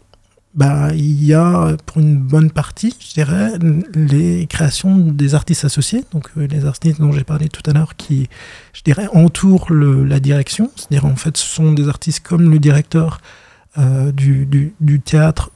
bah, 0.54 0.88
il 0.94 1.22
y 1.22 1.34
a 1.34 1.76
pour 1.84 1.98
une 2.00 2.16
bonne 2.16 2.50
partie, 2.50 2.96
je 2.98 3.12
dirais, 3.12 3.52
les 3.94 4.46
créations 4.46 4.96
des 4.96 5.34
artistes 5.34 5.66
associés, 5.66 6.02
donc 6.12 6.30
euh, 6.38 6.46
les 6.46 6.64
artistes 6.64 6.98
dont 6.98 7.12
j'ai 7.12 7.24
parlé 7.24 7.48
tout 7.50 7.62
à 7.68 7.74
l'heure 7.74 7.94
qui, 7.96 8.28
je 8.72 8.80
dirais, 8.82 9.06
entourent 9.12 9.70
le- 9.70 10.02
la 10.04 10.18
direction. 10.18 10.70
C'est-à-dire 10.76 11.04
en 11.04 11.16
fait, 11.16 11.36
ce 11.36 11.46
sont 11.46 11.72
des 11.72 11.88
artistes 11.88 12.20
comme 12.26 12.50
le 12.50 12.58
directeur 12.58 13.20
euh, 13.76 14.12
du- 14.12 14.72
du 14.80 15.00
théâtre 15.00 15.50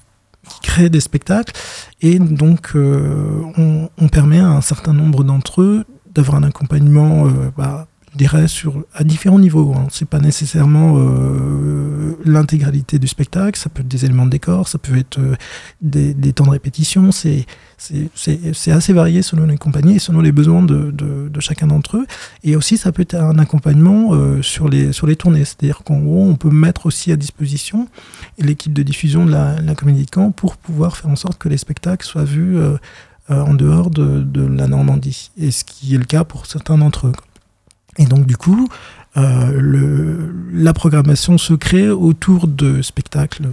qui 0.51 0.61
crée 0.61 0.91
des 0.91 1.01
spectacles. 1.01 1.53
Et 2.01 2.19
donc 2.19 2.73
euh, 2.75 3.43
on, 3.57 3.89
on 3.99 4.09
permet 4.09 4.41
à 4.41 4.49
un 4.49 4.61
certain 4.61 4.93
nombre 4.93 5.25
d'entre 5.25 5.63
eux 5.63 5.85
d'avoir 6.15 6.37
un 6.39 6.43
accompagnement, 6.43 7.27
euh, 7.27 7.51
bah, 7.57 7.87
je 8.13 8.19
dirais, 8.19 8.49
sur, 8.49 8.85
à 8.93 9.05
différents 9.05 9.39
niveaux. 9.39 9.73
Hein. 9.75 9.87
C'est 9.91 10.09
pas 10.09 10.19
nécessairement 10.19 10.95
euh, 10.97 12.17
l'intégralité 12.25 12.99
du 12.99 13.07
spectacle, 13.07 13.59
ça 13.59 13.71
peut 13.71 13.83
être 13.83 13.89
des 13.89 14.05
éléments 14.05 14.27
de 14.27 14.31
décor, 14.31 14.67
ça 14.67 14.79
peut 14.79 14.97
être 14.97 15.19
euh, 15.19 15.37
des, 15.81 16.33
temps 16.33 16.45
de 16.45 16.51
répétition, 16.51 17.13
c'est 17.13 17.47
assez 17.79 18.93
varié 18.93 19.23
selon 19.23 19.47
les 19.47 19.57
compagnies 19.57 19.97
et 19.97 19.99
selon 20.01 20.21
les 20.21 20.33
besoins 20.33 20.63
de, 20.63 20.91
de, 20.91 21.41
chacun 21.41 21.69
d'entre 21.69 21.99
eux. 21.99 22.07
Et 22.43 22.57
aussi, 22.57 22.77
ça 22.77 22.91
peut 22.91 23.03
être 23.03 23.15
un 23.15 23.39
accompagnement 23.39 24.13
euh, 24.13 24.43
sur, 24.43 24.69
les, 24.69 24.93
sur 24.93 25.07
les 25.07 25.17
tournées, 25.17 25.45
c'est-à-dire 25.45 25.83
qu'en 25.85 26.01
gros, 26.01 26.25
on 26.25 26.35
peut 26.35 26.51
mettre 26.51 26.87
aussi 26.87 27.13
à 27.13 27.17
disposition 27.17 27.87
l'équipe 28.39 28.73
de 28.73 28.83
diffusion 28.83 29.25
de 29.25 29.31
la, 29.31 29.57
Comédie 29.77 30.05
de 30.05 30.11
Caen 30.13 30.33
pour 30.33 30.57
pouvoir 30.57 30.97
faire 30.97 31.11
en 31.11 31.17
sorte 31.17 31.39
que 31.39 31.49
les 31.49 31.57
spectacles 31.57 32.05
soient 32.05 32.25
vus 32.25 32.59
en 33.29 33.55
dehors 33.55 33.91
de, 33.91 34.21
de 34.23 34.45
la 34.45 34.67
Normandie, 34.67 35.31
et 35.39 35.53
ce 35.53 35.63
qui 35.63 35.95
est 35.95 35.99
le 35.99 36.05
cas 36.05 36.25
pour 36.25 36.47
certains 36.47 36.77
d'entre 36.77 37.07
eux. 37.07 37.13
Et 37.99 38.07
donc 38.07 38.27
du 38.27 38.37
coup, 38.37 38.69
euh, 39.17 40.31
la 40.53 40.73
programmation 40.73 41.39
se 41.39 41.55
crée 41.55 41.91
autour 41.91 42.47
de 42.47 42.83
spectacles, 42.83 43.49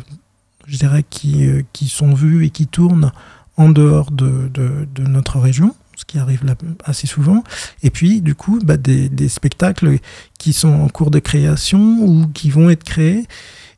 je 0.67 0.78
dirais, 0.78 1.04
qui, 1.10 1.47
euh, 1.47 1.63
qui 1.73 1.88
sont 1.88 2.13
vus 2.13 2.45
et 2.45 2.50
qui 2.50 2.67
tournent 2.67 3.12
en 3.58 3.69
dehors 3.69 4.12
de, 4.12 4.50
de, 4.54 4.88
de 4.93 5.04
notre 5.04 5.39
région, 5.39 5.76
ce 5.95 6.06
qui 6.06 6.19
arrive 6.19 6.45
là 6.45 6.56
assez 6.84 7.08
souvent. 7.08 7.43
Et 7.82 7.89
puis, 7.89 8.21
du 8.21 8.36
coup, 8.36 8.60
bah, 8.63 8.78
des, 8.78 9.10
des 9.10 9.30
spectacles 9.30 9.97
qui 10.38 10.54
sont 10.54 10.69
en 10.69 10.89
cours 10.89 11.10
de 11.10 11.19
création 11.19 11.97
ou 12.02 12.28
qui 12.28 12.52
vont 12.52 12.69
être 12.69 12.84
créés. 12.84 13.26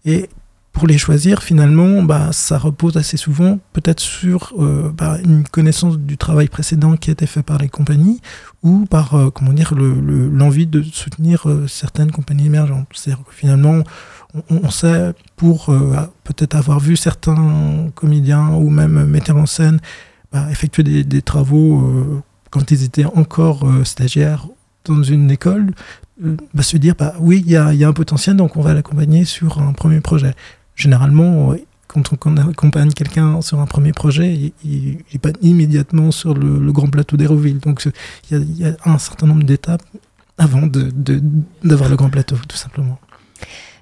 Et 0.04 0.30
pour 0.80 0.88
les 0.88 0.98
choisir, 0.98 1.44
finalement, 1.44 2.04
bah, 2.04 2.30
ça 2.32 2.58
repose 2.58 2.96
assez 2.96 3.18
souvent 3.18 3.60
peut-être 3.74 4.00
sur 4.00 4.54
euh, 4.60 4.90
bah, 4.98 5.18
une 5.22 5.44
connaissance 5.44 5.98
du 6.00 6.18
travail 6.18 6.48
précédent 6.48 6.96
qui 6.96 7.10
a 7.10 7.14
été 7.14 7.26
fait 7.26 7.44
par 7.44 7.58
les 7.58 7.68
compagnies 7.68 8.22
ou 8.64 8.86
par 8.86 9.14
euh, 9.14 9.30
comment 9.30 9.52
dire 9.52 9.76
le- 9.76 10.00
le- 10.00 10.30
l'envie 10.30 10.68
de 10.68 10.82
soutenir 10.82 11.50
euh, 11.50 11.68
certaines 11.68 12.12
compagnies 12.12 12.46
émergentes. 12.46 12.88
C'est-à-dire 12.94 13.26
que 13.26 13.34
finalement, 13.34 13.84
on, 14.50 14.70
sait 14.70 15.14
pour 15.36 15.76
peut-être 16.24 16.56
avoir 16.56 16.80
vu 16.80 16.96
certains 16.96 17.90
comédiens 17.94 18.48
ou 18.52 18.70
même 18.70 19.04
metteurs 19.06 19.36
en 19.36 19.48
scène 19.48 19.80
bah, 20.32 20.48
effectuer 20.50 20.84
des, 21.04 21.22
travaux 21.22 22.24
quand 22.52 22.72
ils 22.72 22.84
étaient 22.84 23.06
encore 23.06 23.68
stagiaires 23.84 24.48
dans 24.86 25.02
une 25.02 25.32
école, 25.32 25.72
bah, 26.54 26.62
se 26.62 26.78
dire 26.78 26.94
bah, 26.98 27.16
oui, 27.20 27.44
il 27.44 27.52
y 27.52 27.56
a 27.58 27.88
un 27.88 27.94
potentiel, 27.94 28.36
donc 28.36 28.56
on 28.56 28.62
va 28.62 28.76
l'accompagner 28.76 29.26
sur 29.26 29.60
un 29.60 29.74
premier 29.74 30.00
projet. 30.00 30.36
Généralement, 30.80 31.52
euh, 31.52 31.58
quand 31.88 32.04
on 32.26 32.38
accompagne 32.38 32.92
quelqu'un 32.94 33.42
sur 33.42 33.60
un 33.60 33.66
premier 33.66 33.92
projet, 33.92 34.54
il 34.64 34.98
n'est 35.12 35.20
pas 35.20 35.32
immédiatement 35.42 36.12
sur 36.12 36.34
le, 36.34 36.58
le 36.58 36.72
grand 36.72 36.88
plateau 36.88 37.18
d'Hérouville. 37.18 37.60
Donc 37.60 37.82
c'est- 37.82 37.94
il 38.32 38.38
y, 38.38 38.40
a- 38.40 38.44
il 38.44 38.58
y 38.58 38.66
a 38.66 38.76
un 38.86 38.98
certain 38.98 39.28
nombre 39.28 39.44
d'étapes 39.44 39.84
avant 40.38 40.66
de- 40.68 40.90
de- 40.96 41.22
d'avoir 41.64 41.90
le 41.90 41.96
grand 41.98 42.10
plateau, 42.10 42.38
tout 42.48 42.56
simplement. 42.58 42.98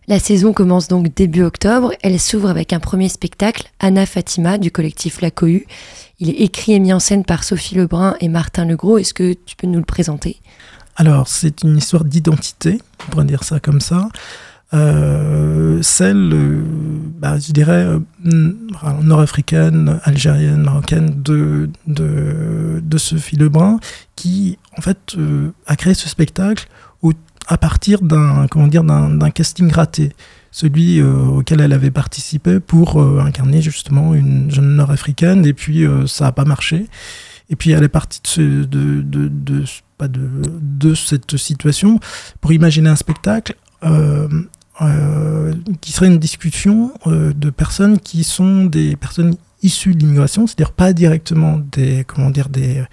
La 0.07 0.19
saison 0.19 0.53
commence 0.53 0.87
donc 0.87 1.13
début 1.13 1.43
octobre. 1.43 1.91
Elle 2.01 2.19
s'ouvre 2.19 2.49
avec 2.49 2.71
un 2.73 2.79
premier 2.79 3.09
spectacle, 3.09 3.69
Anna 3.79 4.05
Fatima, 4.05 4.57
du 4.57 4.71
collectif 4.71 5.19
La 5.21 5.29
Cohue. 5.31 5.67
Il 6.19 6.29
est 6.29 6.39
écrit 6.41 6.71
et 6.73 6.79
mis 6.79 6.93
en 6.93 6.99
scène 6.99 7.25
par 7.25 7.43
Sophie 7.43 7.75
Lebrun 7.75 8.15
et 8.21 8.29
Martin 8.29 8.65
Legros. 8.65 8.97
Est-ce 8.97 9.13
que 9.13 9.33
tu 9.33 9.55
peux 9.57 9.67
nous 9.67 9.79
le 9.79 9.85
présenter? 9.85 10.37
Alors, 10.95 11.27
c'est 11.27 11.61
une 11.61 11.77
histoire 11.77 12.05
d'identité, 12.05 12.79
on 13.05 13.11
pourrait 13.11 13.25
dire 13.25 13.43
ça 13.43 13.59
comme 13.59 13.81
ça. 13.81 14.07
Euh, 14.73 15.81
celle, 15.81 16.31
euh, 16.33 16.61
bah, 17.19 17.37
je 17.39 17.51
dirais, 17.53 17.85
euh, 17.85 17.99
nord-africaine, 19.01 19.99
algérienne, 20.03 20.63
marocaine 20.63 21.21
de, 21.21 21.69
de, 21.87 22.81
de 22.83 22.97
Sophie 22.97 23.37
Lebrun, 23.37 23.79
qui, 24.15 24.57
en 24.77 24.81
fait, 24.81 25.15
a 25.65 25.75
créé 25.75 25.93
ce 25.93 26.09
spectacle 26.09 26.67
au- 27.01 27.13
à 27.47 27.57
partir 27.57 28.01
d'un 28.01 28.47
comment 28.47 28.67
dire, 28.67 28.83
d'un 28.83 29.29
casting 29.29 29.71
raté. 29.71 30.11
Celui 30.51 31.01
auquel 31.01 31.61
elle 31.61 31.71
avait 31.73 31.91
participé 31.91 32.59
pour 32.59 32.99
incarner 33.21 33.61
justement 33.61 34.13
une 34.15 34.49
jeune 34.51 34.75
nord-africaine, 34.75 35.45
et 35.45 35.53
puis 35.53 35.85
ça 36.07 36.25
n'a 36.25 36.31
pas 36.33 36.45
marché. 36.45 36.87
Et 37.49 37.55
puis 37.55 37.71
elle 37.71 37.83
est 37.83 37.89
partie 37.89 38.19
de, 38.21 38.27
ce, 38.27 38.41
de, 38.41 39.01
de, 39.01 39.27
de, 39.29 39.63
pas 39.97 40.07
de, 40.09 40.27
de 40.61 40.93
cette 40.95 41.37
situation 41.37 41.99
pour 42.41 42.51
imaginer 42.51 42.89
un 42.89 42.95
spectacle 42.97 43.55
euh, 43.83 44.27
euh, 44.81 45.53
qui 45.81 45.91
serait 45.91 46.07
une 46.07 46.19
discussion 46.19 46.91
euh, 47.07 47.33
de 47.33 47.49
personnes 47.49 47.99
qui 47.99 48.23
sont 48.23 48.65
des 48.65 48.95
personnes 48.95 49.35
issus 49.63 49.95
de 49.95 49.99
l'immigration, 49.99 50.45
c'est-à-dire 50.45 50.71
pas 50.71 50.93
directement 50.93 51.59
des, 51.71 52.03
comment 52.05 52.29
dire, 52.29 52.49
des, 52.49 52.83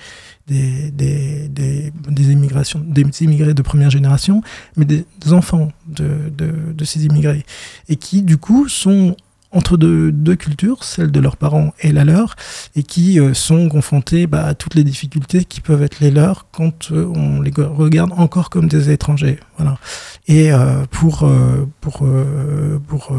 des, 0.47 0.91
des, 0.91 1.49
des, 1.49 1.93
des, 2.09 2.33
immigrations, 2.33 2.81
des 2.85 3.03
immigrés 3.23 3.55
de 3.55 3.63
première 3.63 3.91
génération, 3.91 4.43
mais 4.77 4.87
des, 4.87 5.05
enfants 5.31 5.73
de, 5.87 6.31
de, 6.37 6.73
de, 6.73 6.85
ces 6.85 7.05
immigrés, 7.05 7.45
et 7.89 7.97
qui 7.97 8.23
du 8.23 8.39
coup 8.39 8.69
sont 8.69 9.15
entre 9.55 9.77
deux, 9.77 10.37
cultures, 10.37 10.83
celle 10.83 11.11
de 11.11 11.21
leurs 11.21 11.37
parents 11.37 11.73
et 11.81 11.93
la 11.93 12.05
leur, 12.05 12.35
et 12.75 12.83
qui 12.83 13.21
euh, 13.21 13.35
sont 13.35 13.69
confrontés 13.69 14.27
bah, 14.27 14.45
à 14.45 14.55
toutes 14.55 14.75
les 14.75 14.85
difficultés 14.85 15.45
qui 15.45 15.61
peuvent 15.61 15.83
être 15.83 16.01
les 16.01 16.11
leurs 16.11 16.47
quand 16.51 16.91
euh, 16.91 17.07
on 17.15 17.41
les 17.41 17.53
regarde 17.57 18.13
encore 18.17 18.51
comme 18.51 18.69
des 18.69 18.91
étrangers. 18.91 19.39
Voilà. 19.57 19.79
Et 20.27 20.53
euh, 20.53 20.85
pour, 20.91 21.31
pour, 21.81 22.07
pour, 22.89 23.17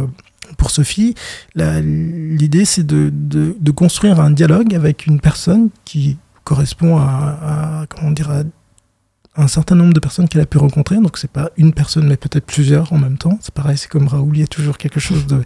pour 0.58 0.72
Sophie, 0.72 1.16
l'idée 1.56 2.66
c'est 2.66 2.86
de, 2.86 3.10
de, 3.14 3.56
de, 3.60 3.72
construire 3.72 4.20
un 4.20 4.32
dialogue 4.32 4.76
avec 4.76 5.06
une 5.08 5.20
personne 5.20 5.70
qui 5.86 6.18
correspond 6.44 6.98
à, 6.98 7.86
comment 7.90 8.12
dire, 8.12 8.30
à 8.30 8.44
un 9.38 9.48
certain 9.48 9.76
nombre 9.76 9.94
de 9.94 10.00
personnes 10.00 10.28
qu'elle 10.28 10.42
a 10.42 10.46
pu 10.46 10.58
rencontrer. 10.58 10.98
Donc 10.98 11.18
c'est 11.18 11.32
pas 11.32 11.50
une 11.58 11.74
personne, 11.74 12.08
mais 12.08 12.18
peut-être 12.18 12.46
plusieurs 12.46 12.92
en 12.94 12.98
même 12.98 13.18
temps. 13.18 13.38
C'est 13.42 13.54
pareil, 13.54 13.78
c'est 13.78 13.90
comme 13.90 14.08
Raoul, 14.08 14.38
il 14.38 14.42
y 14.42 14.44
a 14.44 14.48
toujours 14.48 14.78
quelque 14.78 15.00
chose 15.00 15.26
de, 15.28 15.44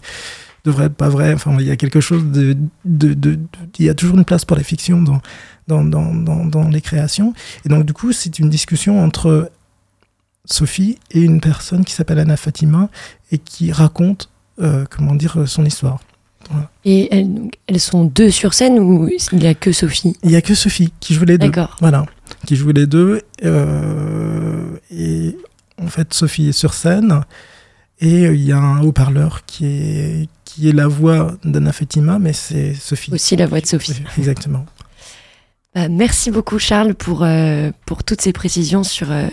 de 0.64 0.70
vrai, 0.70 0.90
pas 0.90 1.08
vrai. 1.08 1.32
Enfin, 1.32 1.56
il 1.58 1.66
y 1.66 1.70
a 1.70 1.76
quelque 1.76 2.00
chose 2.00 2.24
de, 2.24 2.56
de, 2.84 3.14
de, 3.14 3.38
il 3.78 3.84
y 3.84 3.88
a 3.88 3.94
toujours 3.94 4.16
une 4.16 4.24
place 4.24 4.44
pour 4.44 4.56
la 4.56 4.62
fiction 4.62 5.02
dans, 5.02 5.20
dans, 5.68 5.84
dans, 5.84 6.44
dans, 6.44 6.68
les 6.68 6.80
créations. 6.80 7.34
Et 7.64 7.68
donc 7.68 7.84
du 7.84 7.92
coup, 7.92 8.12
c'est 8.12 8.38
une 8.38 8.50
discussion 8.50 9.02
entre 9.02 9.50
Sophie 10.44 10.98
et 11.10 11.20
une 11.20 11.40
personne 11.40 11.84
qui 11.84 11.92
s'appelle 11.92 12.18
Anna 12.18 12.36
Fatima 12.36 12.88
et 13.30 13.38
qui 13.38 13.72
raconte, 13.72 14.30
euh, 14.60 14.84
comment 14.90 15.14
dire, 15.14 15.48
son 15.48 15.64
histoire. 15.64 16.00
Et 16.84 17.08
elles, 17.68 17.80
sont 17.80 18.04
deux 18.04 18.30
sur 18.30 18.54
scène 18.54 18.78
ou 18.78 19.08
il 19.08 19.38
n'y 19.38 19.46
a 19.46 19.54
que 19.54 19.72
Sophie? 19.72 20.16
Il 20.22 20.30
n'y 20.30 20.36
a 20.36 20.42
que 20.42 20.54
Sophie 20.54 20.92
qui 20.98 21.14
joue 21.14 21.24
les 21.24 21.38
deux. 21.38 21.48
D'accord. 21.48 21.76
Voilà, 21.80 22.06
qui 22.46 22.56
joue 22.56 22.72
les 22.72 22.86
deux. 22.86 23.22
Euh, 23.44 24.76
et 24.90 25.36
en 25.80 25.86
fait, 25.86 26.12
Sophie 26.12 26.48
est 26.48 26.52
sur 26.52 26.74
scène 26.74 27.20
et 28.00 28.24
il 28.24 28.42
y 28.42 28.52
a 28.52 28.58
un 28.58 28.82
haut-parleur 28.82 29.44
qui 29.44 29.66
est, 29.66 30.28
qui 30.54 30.68
est 30.68 30.72
la 30.72 30.88
voix 30.88 31.36
d'Anna 31.44 31.72
Fatima, 31.72 32.18
mais 32.18 32.32
c'est 32.32 32.74
Sophie. 32.74 33.12
Aussi 33.12 33.36
la 33.36 33.46
voix 33.46 33.60
de 33.60 33.66
Sophie. 33.66 34.02
Exactement. 34.18 34.66
Bah, 35.72 35.88
merci 35.88 36.32
beaucoup 36.32 36.58
Charles 36.58 36.96
pour, 36.96 37.22
euh, 37.22 37.70
pour 37.86 38.02
toutes 38.02 38.20
ces 38.20 38.32
précisions 38.32 38.82
sur, 38.82 39.12
euh, 39.12 39.28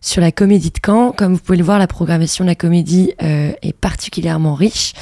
sur 0.00 0.20
la 0.20 0.32
comédie 0.32 0.70
de 0.70 0.80
Caen. 0.84 1.12
Comme 1.12 1.34
vous 1.34 1.38
pouvez 1.38 1.56
le 1.56 1.62
voir, 1.62 1.78
la 1.78 1.86
programmation 1.86 2.42
de 2.42 2.48
la 2.48 2.56
comédie 2.56 3.12
est 3.20 3.72
particulièrement 3.72 4.56
riche. 4.56 4.94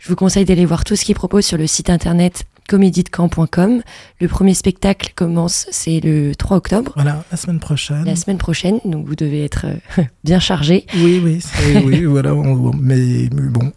Je 0.00 0.08
vous 0.08 0.16
conseille 0.16 0.44
d'aller 0.44 0.64
voir 0.64 0.82
tout 0.82 0.96
ce 0.96 1.04
qu'il 1.04 1.14
propose 1.14 1.46
sur 1.46 1.56
le 1.56 1.68
site 1.68 1.88
internet 1.88 2.46
comédiedecamp.com. 2.68 3.82
Le 4.20 4.28
premier 4.28 4.54
spectacle 4.54 5.12
commence, 5.14 5.66
c'est 5.70 6.00
le 6.00 6.34
3 6.34 6.56
octobre. 6.56 6.92
Voilà, 6.94 7.24
la 7.30 7.36
semaine 7.36 7.60
prochaine. 7.60 8.04
La 8.04 8.16
semaine 8.16 8.38
prochaine, 8.38 8.80
donc 8.84 9.06
vous 9.06 9.16
devez 9.16 9.44
être 9.44 9.66
euh, 9.98 10.02
bien 10.24 10.38
chargé. 10.38 10.86
Oui, 10.96 11.20
oui, 11.24 11.40
oui, 11.84 12.04
voilà. 12.04 12.34
mais, 12.78 13.28
bon, 13.30 13.72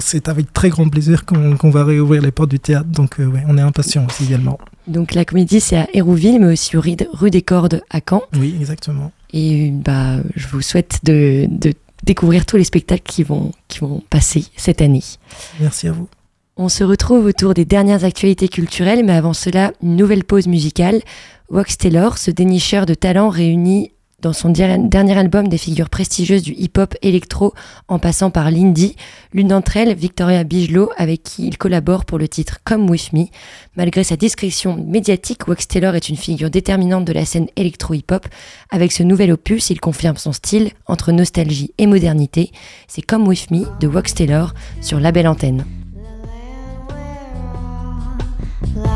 c'est 0.00 0.28
avec 0.28 0.52
très 0.52 0.68
grand 0.68 0.88
plaisir 0.88 1.24
qu'on 1.24 1.70
va 1.70 1.84
réouvrir 1.84 2.22
les 2.22 2.30
portes 2.30 2.50
du 2.50 2.60
théâtre, 2.60 2.88
donc 2.88 3.20
euh, 3.20 3.30
on 3.48 3.58
est 3.58 3.62
impatients 3.62 4.06
aussi 4.06 4.24
également. 4.24 4.58
Donc 4.86 5.14
la 5.14 5.24
comédie, 5.24 5.60
c'est 5.60 5.76
à 5.76 5.88
Hérouville, 5.92 6.38
mais 6.40 6.52
aussi 6.52 6.76
rue 6.76 7.30
des 7.30 7.42
Cordes 7.42 7.82
à 7.90 8.00
Caen. 8.08 8.22
Oui, 8.38 8.54
exactement. 8.58 9.12
Et 9.32 9.70
bah, 9.70 10.18
je 10.36 10.46
vous 10.48 10.62
souhaite 10.62 11.00
de, 11.02 11.46
de 11.50 11.74
découvrir 12.04 12.46
tous 12.46 12.56
les 12.56 12.64
spectacles 12.64 13.02
qui 13.04 13.22
vont, 13.22 13.52
qui 13.68 13.80
vont 13.80 14.02
passer 14.08 14.46
cette 14.56 14.80
année. 14.80 15.02
Merci 15.60 15.88
à 15.88 15.92
vous. 15.92 16.08
On 16.58 16.70
se 16.70 16.84
retrouve 16.84 17.26
autour 17.26 17.52
des 17.52 17.66
dernières 17.66 18.04
actualités 18.04 18.48
culturelles, 18.48 19.04
mais 19.04 19.12
avant 19.12 19.34
cela, 19.34 19.72
une 19.82 19.94
nouvelle 19.94 20.24
pause 20.24 20.46
musicale. 20.46 21.02
Wax 21.50 21.76
Taylor, 21.76 22.16
ce 22.16 22.30
dénicheur 22.30 22.86
de 22.86 22.94
talent 22.94 23.28
réunit 23.28 23.92
dans 24.22 24.32
son 24.32 24.48
dernier 24.48 25.18
album 25.18 25.48
des 25.48 25.58
figures 25.58 25.90
prestigieuses 25.90 26.42
du 26.42 26.54
hip-hop 26.54 26.94
électro 27.02 27.52
en 27.88 27.98
passant 27.98 28.30
par 28.30 28.50
l'indie, 28.50 28.96
l'une 29.34 29.48
d'entre 29.48 29.76
elles, 29.76 29.94
Victoria 29.94 30.44
Bigelow, 30.44 30.88
avec 30.96 31.22
qui 31.24 31.46
il 31.46 31.58
collabore 31.58 32.06
pour 32.06 32.16
le 32.16 32.26
titre 32.26 32.60
Come 32.64 32.88
With 32.88 33.12
Me. 33.12 33.26
Malgré 33.76 34.02
sa 34.02 34.16
discrétion 34.16 34.82
médiatique, 34.82 35.48
Wax 35.48 35.68
Taylor 35.68 35.94
est 35.94 36.08
une 36.08 36.16
figure 36.16 36.48
déterminante 36.48 37.04
de 37.04 37.12
la 37.12 37.26
scène 37.26 37.48
électro-hip-hop. 37.56 38.26
Avec 38.70 38.92
ce 38.92 39.02
nouvel 39.02 39.30
opus, 39.30 39.68
il 39.68 39.78
confirme 39.78 40.16
son 40.16 40.32
style 40.32 40.70
entre 40.86 41.12
nostalgie 41.12 41.74
et 41.76 41.86
modernité. 41.86 42.50
C'est 42.88 43.02
Come 43.02 43.28
With 43.28 43.50
Me 43.50 43.66
de 43.78 43.88
Wax 43.88 44.14
Taylor 44.14 44.54
sur 44.80 44.98
la 44.98 45.12
belle 45.12 45.28
antenne. 45.28 45.66
Like 48.62 48.95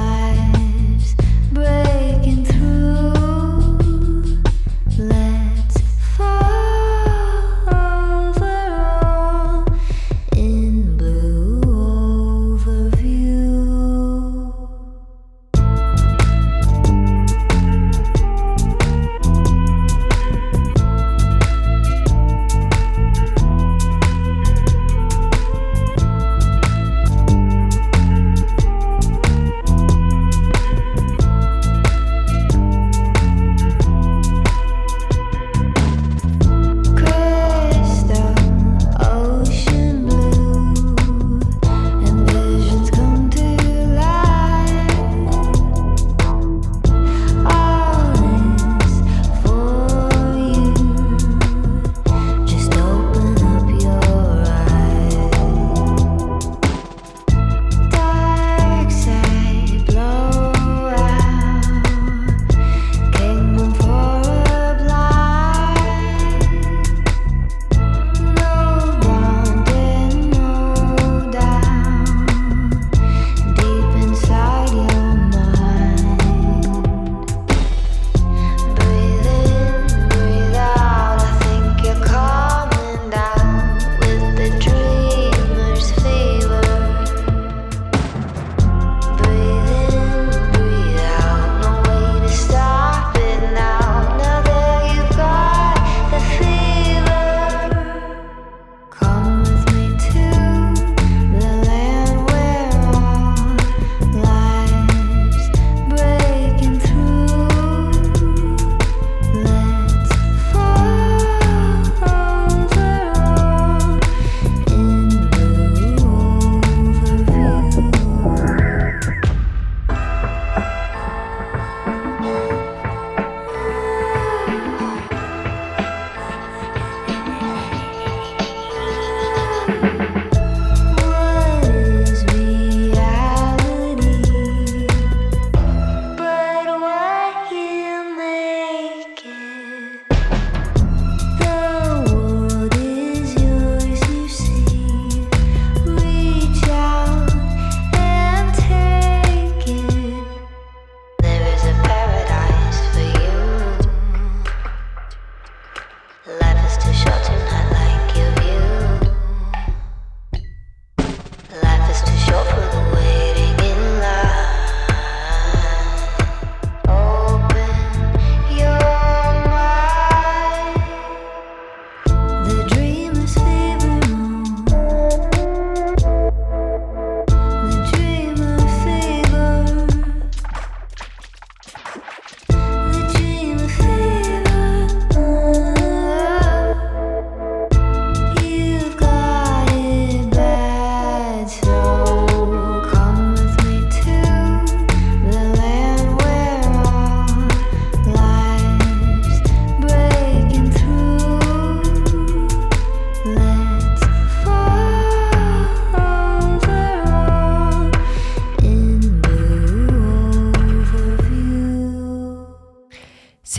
Life 161.53 161.91
is 161.91 162.01
too 162.03 162.17
short. 162.17 162.30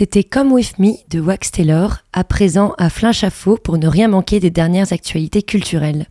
C'était 0.02 0.24
Come 0.24 0.50
With 0.50 0.80
Me 0.80 0.94
de 1.10 1.20
Wax 1.20 1.52
Taylor, 1.52 1.98
à 2.12 2.24
présent 2.24 2.74
à 2.76 2.90
Flin 2.90 3.12
Chaffot 3.12 3.56
pour 3.56 3.78
ne 3.78 3.86
rien 3.86 4.08
manquer 4.08 4.40
des 4.40 4.50
dernières 4.50 4.92
actualités 4.92 5.44
culturelles. 5.44 6.08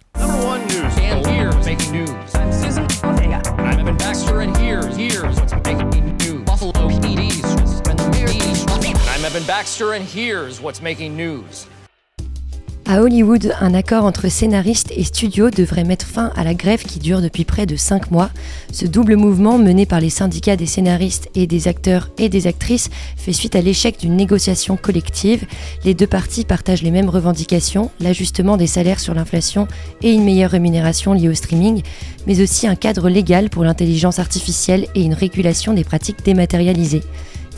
À 12.92 13.04
Hollywood, 13.04 13.54
un 13.62 13.74
accord 13.74 14.04
entre 14.04 14.28
scénaristes 14.28 14.92
et 14.94 15.06
studios 15.06 15.50
devrait 15.50 15.86
mettre 15.86 16.06
fin 16.06 16.30
à 16.36 16.44
la 16.44 16.54
grève 16.54 16.84
qui 16.84 17.00
dure 17.00 17.22
depuis 17.22 17.46
près 17.46 17.66
de 17.66 17.78
5 17.78 18.12
mois. 18.12 18.30
Ce 18.74 18.86
double 18.86 19.16
mouvement 19.16 19.58
mené 19.58 19.86
par 19.86 20.02
les 20.02 20.10
syndicats 20.10 20.58
des 20.58 20.66
scénaristes 20.66 21.30
et 21.34 21.48
des 21.48 21.70
acteurs 21.70 22.10
et 22.18 22.28
des 22.28 22.48
actrices 22.48 22.90
fait 23.16 23.32
suite 23.32 23.56
à 23.56 23.62
l'échec 23.62 23.98
d'une 23.98 24.18
négociation 24.18 24.76
collective. 24.76 25.46
Les 25.86 25.94
deux 25.94 26.06
parties 26.06 26.44
partagent 26.44 26.82
les 26.82 26.92
mêmes 26.92 27.08
revendications, 27.08 27.92
l'ajustement 28.02 28.58
des 28.58 28.68
salaires 28.68 29.00
sur 29.00 29.14
l'inflation 29.14 29.70
et 30.02 30.12
une 30.12 30.26
meilleure 30.26 30.52
rémunération 30.52 31.14
liée 31.14 31.30
au 31.30 31.34
streaming, 31.34 31.84
mais 32.28 32.42
aussi 32.42 32.68
un 32.68 32.76
cadre 32.76 33.08
légal 33.08 33.50
pour 33.50 33.64
l'intelligence 33.64 34.20
artificielle 34.20 34.88
et 34.96 35.04
une 35.04 35.14
régulation 35.14 35.74
des 35.74 35.86
pratiques 35.86 36.26
dématérialisées. 36.26 37.04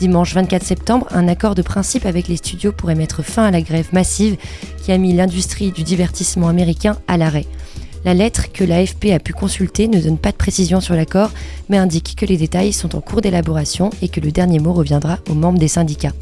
Dimanche 0.00 0.34
24 0.34 0.62
septembre, 0.64 1.06
un 1.12 1.28
accord 1.28 1.54
de 1.54 1.62
principe 1.62 2.04
avec 2.04 2.28
les 2.28 2.36
studios 2.36 2.72
pourrait 2.72 2.94
mettre 2.94 3.22
fin 3.22 3.44
à 3.44 3.50
la 3.50 3.62
grève 3.62 3.88
massive 3.92 4.36
qui 4.82 4.92
a 4.92 4.98
mis 4.98 5.12
l'industrie 5.12 5.70
du 5.70 5.82
divertissement 5.82 6.48
américain 6.48 6.96
à 7.06 7.16
l'arrêt. 7.16 7.46
La 8.04 8.12
lettre 8.12 8.52
que 8.52 8.64
l'AFP 8.64 9.12
a 9.14 9.18
pu 9.18 9.32
consulter 9.32 9.88
ne 9.88 10.00
donne 10.00 10.18
pas 10.18 10.32
de 10.32 10.36
précision 10.36 10.80
sur 10.80 10.94
l'accord, 10.94 11.30
mais 11.68 11.78
indique 11.78 12.16
que 12.16 12.26
les 12.26 12.36
détails 12.36 12.72
sont 12.72 12.96
en 12.96 13.00
cours 13.00 13.22
d'élaboration 13.22 13.90
et 14.02 14.08
que 14.08 14.20
le 14.20 14.30
dernier 14.30 14.58
mot 14.58 14.74
reviendra 14.74 15.18
aux 15.30 15.34
membres 15.34 15.58
des 15.58 15.68
syndicats. 15.68 16.12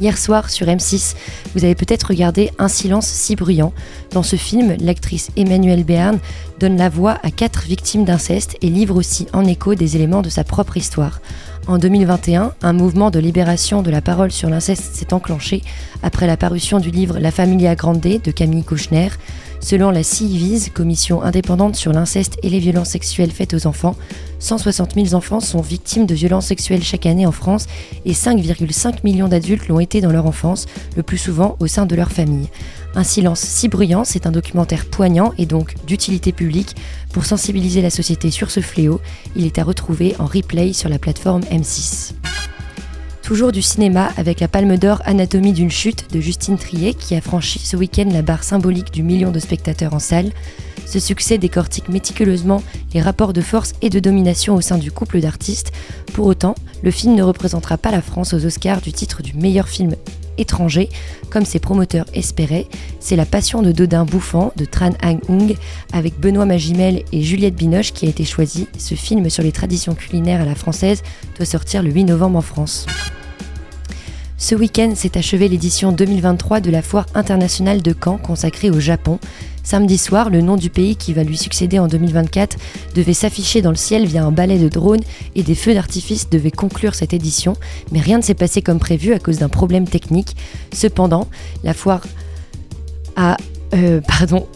Hier 0.00 0.18
soir 0.18 0.50
sur 0.50 0.66
M6, 0.66 1.14
vous 1.54 1.64
avez 1.64 1.76
peut-être 1.76 2.08
regardé 2.08 2.50
Un 2.58 2.66
silence 2.66 3.06
si 3.06 3.36
bruyant. 3.36 3.72
Dans 4.10 4.24
ce 4.24 4.34
film, 4.34 4.76
l'actrice 4.80 5.30
Emmanuelle 5.36 5.84
Béarn 5.84 6.18
donne 6.58 6.76
la 6.76 6.88
voix 6.88 7.20
à 7.22 7.30
quatre 7.30 7.62
victimes 7.62 8.04
d'inceste 8.04 8.56
et 8.60 8.70
livre 8.70 8.96
aussi 8.96 9.28
en 9.32 9.44
écho 9.44 9.76
des 9.76 9.94
éléments 9.94 10.22
de 10.22 10.30
sa 10.30 10.42
propre 10.42 10.76
histoire. 10.76 11.20
En 11.68 11.78
2021, 11.78 12.54
un 12.60 12.72
mouvement 12.72 13.10
de 13.10 13.20
libération 13.20 13.82
de 13.82 13.90
la 13.90 14.02
parole 14.02 14.32
sur 14.32 14.50
l'inceste 14.50 14.94
s'est 14.96 15.14
enclenché 15.14 15.62
après 16.02 16.26
la 16.26 16.36
parution 16.36 16.80
du 16.80 16.90
livre 16.90 17.20
La 17.20 17.30
Familia 17.30 17.76
Grande 17.76 18.00
de 18.00 18.30
Camille 18.32 18.64
Kouchner. 18.64 19.10
Selon 19.64 19.90
la 19.90 20.02
CIVIS, 20.02 20.68
commission 20.74 21.22
indépendante 21.22 21.74
sur 21.74 21.90
l'inceste 21.90 22.36
et 22.42 22.50
les 22.50 22.58
violences 22.58 22.90
sexuelles 22.90 23.30
faites 23.30 23.54
aux 23.54 23.66
enfants, 23.66 23.96
160 24.38 24.94
000 24.94 25.14
enfants 25.14 25.40
sont 25.40 25.62
victimes 25.62 26.04
de 26.04 26.14
violences 26.14 26.48
sexuelles 26.48 26.82
chaque 26.82 27.06
année 27.06 27.24
en 27.24 27.32
France 27.32 27.66
et 28.04 28.12
5,5 28.12 28.96
millions 29.04 29.26
d'adultes 29.26 29.66
l'ont 29.68 29.80
été 29.80 30.02
dans 30.02 30.12
leur 30.12 30.26
enfance, 30.26 30.66
le 30.98 31.02
plus 31.02 31.16
souvent 31.16 31.56
au 31.60 31.66
sein 31.66 31.86
de 31.86 31.96
leur 31.96 32.12
famille. 32.12 32.50
Un 32.94 33.04
silence 33.04 33.40
si 33.40 33.68
bruyant, 33.68 34.04
c'est 34.04 34.26
un 34.26 34.32
documentaire 34.32 34.84
poignant 34.84 35.32
et 35.38 35.46
donc 35.46 35.76
d'utilité 35.86 36.32
publique 36.32 36.76
pour 37.14 37.24
sensibiliser 37.24 37.80
la 37.80 37.88
société 37.88 38.30
sur 38.30 38.50
ce 38.50 38.60
fléau. 38.60 39.00
Il 39.34 39.46
est 39.46 39.58
à 39.58 39.64
retrouver 39.64 40.14
en 40.18 40.26
replay 40.26 40.74
sur 40.74 40.90
la 40.90 40.98
plateforme 40.98 41.40
M6. 41.44 42.12
Toujours 43.24 43.52
du 43.52 43.62
cinéma 43.62 44.10
avec 44.18 44.40
la 44.40 44.48
Palme 44.48 44.76
d'Or 44.76 45.00
Anatomie 45.06 45.54
d'une 45.54 45.70
chute 45.70 46.12
de 46.12 46.20
Justine 46.20 46.58
Trier 46.58 46.92
qui 46.92 47.14
a 47.14 47.22
franchi 47.22 47.58
ce 47.58 47.74
week-end 47.74 48.10
la 48.12 48.20
barre 48.20 48.44
symbolique 48.44 48.92
du 48.92 49.02
million 49.02 49.30
de 49.30 49.38
spectateurs 49.38 49.94
en 49.94 49.98
salle. 49.98 50.30
Ce 50.84 51.00
succès 51.00 51.38
décortique 51.38 51.88
méticuleusement 51.88 52.62
les 52.92 53.00
rapports 53.00 53.32
de 53.32 53.40
force 53.40 53.72
et 53.80 53.88
de 53.88 53.98
domination 53.98 54.54
au 54.54 54.60
sein 54.60 54.76
du 54.76 54.92
couple 54.92 55.20
d'artistes. 55.20 55.72
Pour 56.12 56.26
autant, 56.26 56.54
le 56.82 56.90
film 56.90 57.14
ne 57.14 57.22
représentera 57.22 57.78
pas 57.78 57.90
la 57.90 58.02
France 58.02 58.34
aux 58.34 58.44
Oscars 58.44 58.82
du 58.82 58.92
titre 58.92 59.22
du 59.22 59.32
meilleur 59.32 59.68
film 59.68 59.96
étranger, 60.38 60.88
comme 61.30 61.44
ses 61.44 61.58
promoteurs 61.58 62.06
espéraient. 62.14 62.66
C'est 63.00 63.16
La 63.16 63.26
Passion 63.26 63.62
de 63.62 63.72
Dodin 63.72 64.04
bouffant 64.04 64.52
de 64.56 64.64
Tran 64.64 64.92
Hang 65.02 65.20
Hung 65.28 65.56
avec 65.92 66.18
Benoît 66.18 66.46
Magimel 66.46 67.04
et 67.12 67.22
Juliette 67.22 67.54
Binoche 67.54 67.92
qui 67.92 68.06
a 68.06 68.08
été 68.08 68.24
choisi. 68.24 68.68
Ce 68.78 68.94
film 68.94 69.28
sur 69.30 69.42
les 69.42 69.52
traditions 69.52 69.94
culinaires 69.94 70.40
à 70.40 70.44
la 70.44 70.54
française 70.54 71.02
doit 71.36 71.46
sortir 71.46 71.82
le 71.82 71.90
8 71.90 72.04
novembre 72.04 72.38
en 72.38 72.42
France. 72.42 72.86
Ce 74.36 74.54
week-end 74.54 74.94
s'est 74.96 75.16
achevée 75.16 75.48
l'édition 75.48 75.92
2023 75.92 76.60
de 76.60 76.70
la 76.70 76.82
Foire 76.82 77.06
internationale 77.14 77.82
de 77.82 77.94
Caen 77.94 78.18
consacrée 78.18 78.68
au 78.68 78.80
Japon. 78.80 79.18
Samedi 79.62 79.96
soir, 79.96 80.28
le 80.28 80.40
nom 80.40 80.56
du 80.56 80.70
pays 80.70 80.96
qui 80.96 81.14
va 81.14 81.22
lui 81.22 81.36
succéder 81.36 81.78
en 81.78 81.86
2024 81.86 82.56
devait 82.94 83.14
s'afficher 83.14 83.62
dans 83.62 83.70
le 83.70 83.76
ciel 83.76 84.06
via 84.06 84.24
un 84.24 84.32
balai 84.32 84.58
de 84.58 84.68
drones 84.68 85.04
et 85.36 85.42
des 85.42 85.54
feux 85.54 85.72
d'artifice 85.72 86.28
devaient 86.28 86.50
conclure 86.50 86.94
cette 86.94 87.14
édition, 87.14 87.54
mais 87.92 88.00
rien 88.00 88.18
ne 88.18 88.22
s'est 88.22 88.34
passé 88.34 88.60
comme 88.60 88.78
prévu 88.78 89.14
à 89.14 89.18
cause 89.18 89.38
d'un 89.38 89.48
problème 89.48 89.86
technique. 89.86 90.36
Cependant, 90.72 91.28
la 91.62 91.72
foire 91.72 92.02
a... 93.16 93.36
Euh, 93.74 94.00
pardon. 94.06 94.46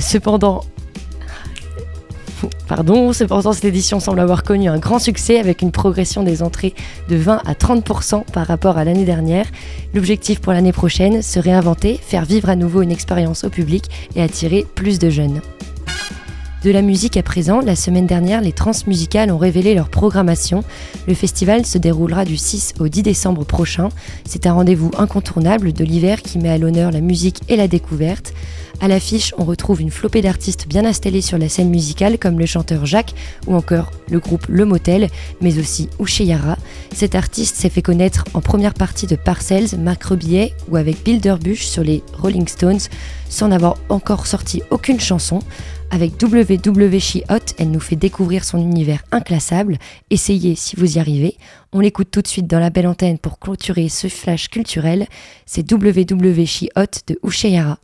cependant, 0.00 0.64
Pardon, 2.68 3.12
cependant 3.12 3.52
cette 3.52 3.64
édition 3.64 4.00
semble 4.00 4.20
avoir 4.20 4.42
connu 4.42 4.68
un 4.68 4.78
grand 4.78 4.98
succès 4.98 5.38
avec 5.38 5.62
une 5.62 5.70
progression 5.70 6.22
des 6.22 6.42
entrées 6.42 6.74
de 7.08 7.16
20 7.16 7.42
à 7.44 7.52
30% 7.52 8.24
par 8.32 8.46
rapport 8.46 8.78
à 8.78 8.84
l'année 8.84 9.04
dernière. 9.04 9.46
L'objectif 9.94 10.40
pour 10.40 10.52
l'année 10.52 10.72
prochaine, 10.72 11.22
se 11.22 11.38
réinventer, 11.38 11.98
faire 12.00 12.24
vivre 12.24 12.48
à 12.48 12.56
nouveau 12.56 12.82
une 12.82 12.92
expérience 12.92 13.44
au 13.44 13.50
public 13.50 13.84
et 14.16 14.22
attirer 14.22 14.66
plus 14.74 14.98
de 14.98 15.10
jeunes. 15.10 15.40
De 16.64 16.70
la 16.70 16.80
musique 16.80 17.18
à 17.18 17.22
présent, 17.22 17.60
la 17.60 17.76
semaine 17.76 18.06
dernière, 18.06 18.40
les 18.40 18.52
transmusicales 18.52 19.30
ont 19.30 19.36
révélé 19.36 19.74
leur 19.74 19.90
programmation. 19.90 20.64
Le 21.06 21.12
festival 21.12 21.66
se 21.66 21.76
déroulera 21.76 22.24
du 22.24 22.38
6 22.38 22.72
au 22.80 22.88
10 22.88 23.02
décembre 23.02 23.44
prochain. 23.44 23.90
C'est 24.24 24.46
un 24.46 24.54
rendez-vous 24.54 24.90
incontournable 24.96 25.74
de 25.74 25.84
l'hiver 25.84 26.22
qui 26.22 26.38
met 26.38 26.48
à 26.48 26.56
l'honneur 26.56 26.90
la 26.90 27.02
musique 27.02 27.42
et 27.50 27.56
la 27.56 27.68
découverte. 27.68 28.32
À 28.80 28.88
l'affiche, 28.88 29.34
on 29.36 29.44
retrouve 29.44 29.82
une 29.82 29.90
flopée 29.90 30.22
d'artistes 30.22 30.66
bien 30.66 30.86
installés 30.86 31.20
sur 31.20 31.36
la 31.36 31.50
scène 31.50 31.68
musicale 31.68 32.18
comme 32.18 32.38
le 32.38 32.46
chanteur 32.46 32.86
Jacques 32.86 33.14
ou 33.46 33.54
encore 33.54 33.90
le 34.10 34.18
groupe 34.18 34.46
Le 34.48 34.64
Motel, 34.64 35.10
mais 35.42 35.58
aussi 35.58 36.24
Yara. 36.24 36.56
Cet 36.94 37.14
artiste 37.14 37.56
s'est 37.56 37.68
fait 37.68 37.82
connaître 37.82 38.24
en 38.32 38.40
première 38.40 38.74
partie 38.74 39.06
de 39.06 39.16
Parcells, 39.16 39.78
Marc 39.78 40.04
Rebillet 40.04 40.54
ou 40.70 40.76
avec 40.76 41.04
Bill 41.04 41.20
Derbush 41.20 41.66
sur 41.66 41.84
les 41.84 42.02
Rolling 42.18 42.48
Stones 42.48 42.80
sans 43.28 43.48
n'avoir 43.48 43.76
encore 43.88 44.26
sorti 44.26 44.62
aucune 44.70 45.00
chanson. 45.00 45.40
Avec 45.94 46.20
WW 46.20 46.98
She 46.98 47.18
Hot, 47.30 47.54
elle 47.56 47.70
nous 47.70 47.78
fait 47.78 47.94
découvrir 47.94 48.44
son 48.44 48.58
univers 48.58 49.04
inclassable. 49.12 49.78
Essayez 50.10 50.56
si 50.56 50.74
vous 50.74 50.96
y 50.96 50.98
arrivez. 50.98 51.36
On 51.72 51.78
l'écoute 51.78 52.10
tout 52.10 52.20
de 52.20 52.26
suite 52.26 52.48
dans 52.48 52.58
la 52.58 52.70
belle 52.70 52.88
antenne 52.88 53.16
pour 53.16 53.38
clôturer 53.38 53.88
ce 53.88 54.08
flash 54.08 54.48
culturel. 54.48 55.06
C'est 55.46 55.70
WW 55.70 56.44
She 56.46 56.64
Hot 56.74 56.98
de 57.06 57.16
Usheyara. 57.22 57.78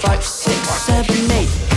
Five, 0.00 0.24
six, 0.24 0.56
seven, 0.56 1.30
eight. 1.32 1.69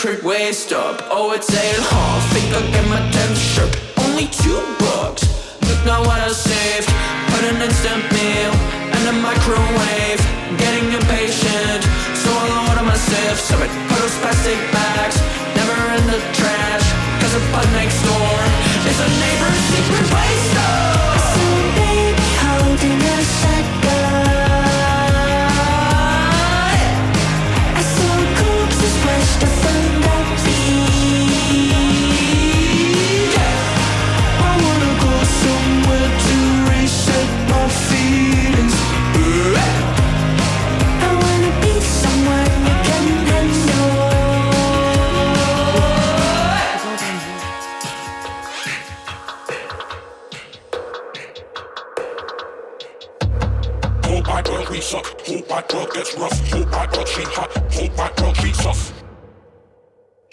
secret 0.00 0.22
way 0.24 0.50
stop. 0.50 0.98
Oh, 1.10 1.32
it's 1.32 1.52
a 1.52 1.82
hall. 1.82 2.20
Think 2.32 2.54
I'll 2.54 2.72
get 2.72 2.88
my. 2.88 3.19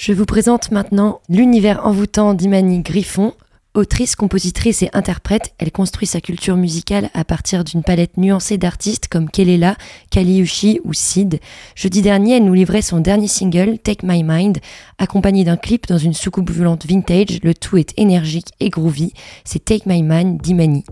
Je 0.07 0.13
vous 0.13 0.25
présente 0.25 0.71
maintenant 0.71 1.19
l'univers 1.27 1.85
envoûtant 1.85 2.33
d'Imani 2.33 2.79
Griffon. 2.79 3.33
Autrice, 3.73 4.15
compositrice 4.15 4.81
et 4.81 4.89
interprète, 4.93 5.53
elle 5.57 5.73
construit 5.73 6.07
sa 6.07 6.21
culture 6.21 6.55
musicale 6.55 7.09
à 7.13 7.25
partir 7.25 7.65
d'une 7.65 7.83
palette 7.83 8.15
nuancée 8.15 8.57
d'artistes 8.57 9.09
comme 9.09 9.29
Kelela, 9.29 9.75
Kaliushi 10.09 10.79
ou 10.85 10.93
Sid. 10.93 11.41
Jeudi 11.75 12.01
dernier, 12.01 12.37
elle 12.37 12.45
nous 12.45 12.53
livrait 12.53 12.81
son 12.81 13.01
dernier 13.01 13.27
single, 13.27 13.79
Take 13.79 14.07
My 14.07 14.23
Mind, 14.23 14.59
accompagné 14.97 15.43
d'un 15.43 15.57
clip 15.57 15.87
dans 15.87 15.97
une 15.97 16.13
soucoupe 16.13 16.51
volante 16.51 16.85
vintage. 16.85 17.41
Le 17.43 17.53
tout 17.53 17.75
est 17.75 17.91
énergique 17.97 18.53
et 18.61 18.69
groovy. 18.69 19.11
C'est 19.43 19.65
Take 19.65 19.89
My 19.89 20.03
Mind 20.03 20.41
d'Imani. 20.41 20.85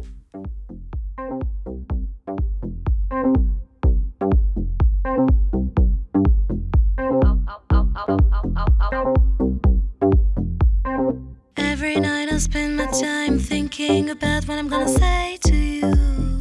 time 13.01 13.37
thinking 13.39 14.09
about 14.09 14.47
what 14.47 14.57
I'm 14.57 14.69
gonna 14.69 14.87
say 14.87 15.37
to 15.43 15.55
you. 15.55 16.39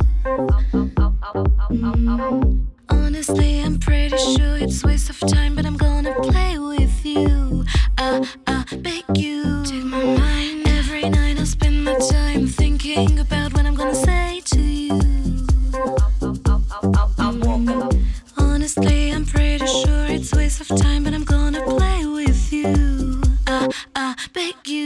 Honestly, 2.88 3.60
I'm 3.60 3.78
pretty 3.78 4.16
sure 4.16 4.56
it's 4.58 4.84
waste 4.84 5.10
of 5.10 5.18
time, 5.20 5.56
but 5.56 5.66
I'm 5.66 5.76
gonna 5.76 6.14
play 6.20 6.58
with 6.58 7.04
you. 7.04 7.64
I, 7.98 8.24
I 8.46 8.64
beg 8.76 9.04
you, 9.16 9.64
take 9.64 9.84
my 9.84 10.04
mind. 10.04 10.68
Every 10.68 11.08
night 11.08 11.40
I 11.40 11.44
spend 11.44 11.84
my 11.84 11.96
time 11.98 12.46
thinking 12.46 13.18
about 13.18 13.52
what 13.54 13.66
I'm 13.66 13.74
gonna 13.74 13.94
say 13.94 14.40
to 14.44 14.60
you. 14.60 15.46
Honestly, 18.36 19.10
I'm 19.10 19.26
pretty 19.26 19.66
sure 19.66 20.06
it's 20.06 20.32
waste 20.32 20.60
of 20.60 20.68
time, 20.78 21.02
but 21.02 21.14
I'm 21.14 21.24
gonna 21.24 21.62
play 21.64 22.06
with 22.06 22.52
you. 22.52 23.22
I, 23.46 23.68
I 23.96 24.14
beg 24.32 24.54
you. 24.66 24.83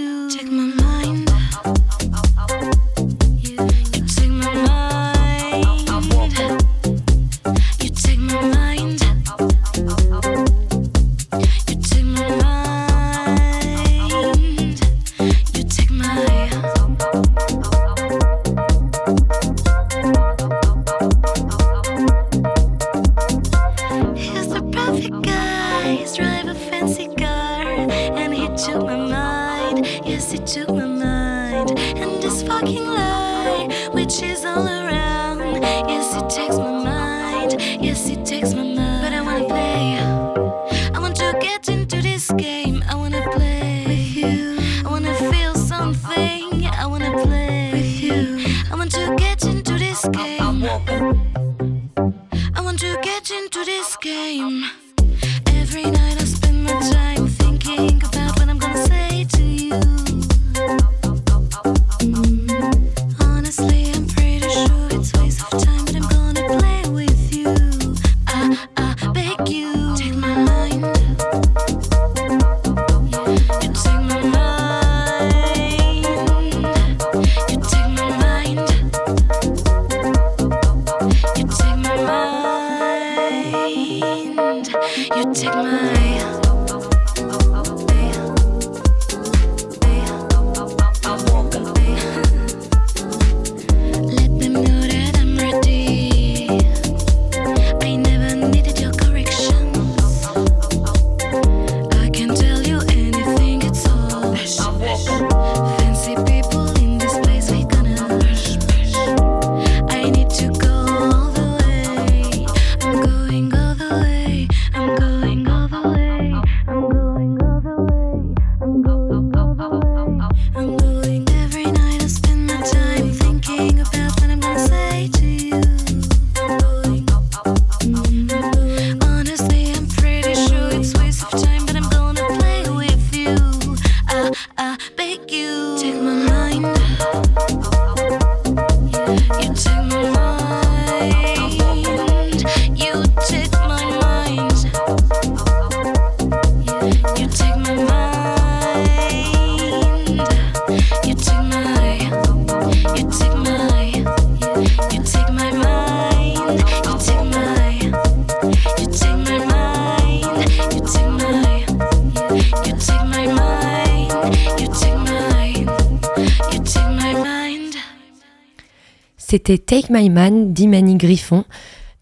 C'était 169.48 169.80
Take 169.80 169.86
My 169.90 170.10
Man 170.10 170.52
d'Imani 170.52 170.96
Griffon. 170.96 171.46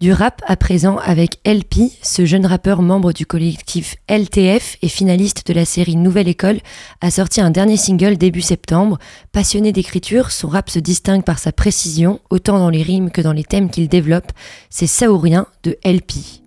Du 0.00 0.12
rap 0.12 0.42
à 0.48 0.56
présent 0.56 0.96
avec 0.96 1.38
LP, 1.46 1.92
ce 2.02 2.26
jeune 2.26 2.44
rappeur 2.44 2.82
membre 2.82 3.12
du 3.12 3.24
collectif 3.24 3.94
LTF 4.08 4.78
et 4.82 4.88
finaliste 4.88 5.46
de 5.46 5.52
la 5.52 5.64
série 5.64 5.94
Nouvelle 5.94 6.26
École, 6.26 6.58
a 7.00 7.12
sorti 7.12 7.40
un 7.40 7.50
dernier 7.50 7.76
single 7.76 8.16
début 8.16 8.40
septembre. 8.40 8.98
Passionné 9.30 9.70
d'écriture, 9.70 10.32
son 10.32 10.48
rap 10.48 10.68
se 10.70 10.80
distingue 10.80 11.22
par 11.22 11.38
sa 11.38 11.52
précision, 11.52 12.18
autant 12.30 12.58
dans 12.58 12.70
les 12.70 12.82
rimes 12.82 13.12
que 13.12 13.20
dans 13.20 13.32
les 13.32 13.44
thèmes 13.44 13.70
qu'il 13.70 13.88
développe. 13.88 14.32
C'est 14.68 14.88
Saourien 14.88 15.46
de 15.62 15.78
LP. 15.84 16.45